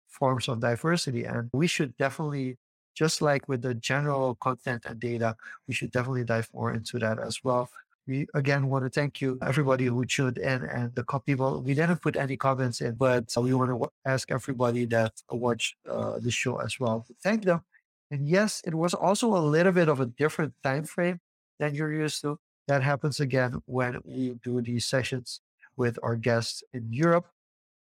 [0.07, 1.23] forms of diversity.
[1.23, 2.57] And we should definitely
[2.97, 5.35] just like with the general content and data,
[5.67, 7.69] we should definitely dive more into that as well.
[8.07, 11.61] We again want to thank you, everybody who tuned in, and the people.
[11.61, 16.17] We didn't put any comments in, but we want to ask everybody that watched uh,
[16.19, 17.05] the show as well.
[17.21, 17.61] Thank them.
[18.09, 21.19] And yes, it was also a little bit of a different time frame
[21.59, 22.39] than you're used to.
[22.68, 25.41] That happens again when we do these sessions
[25.78, 27.28] with our guests in Europe.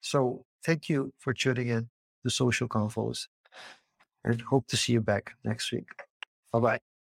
[0.01, 1.91] So thank you for tuning in
[2.25, 3.29] to Social Convos
[4.25, 5.89] and hope to see you back next week.
[6.53, 6.92] Bye bye.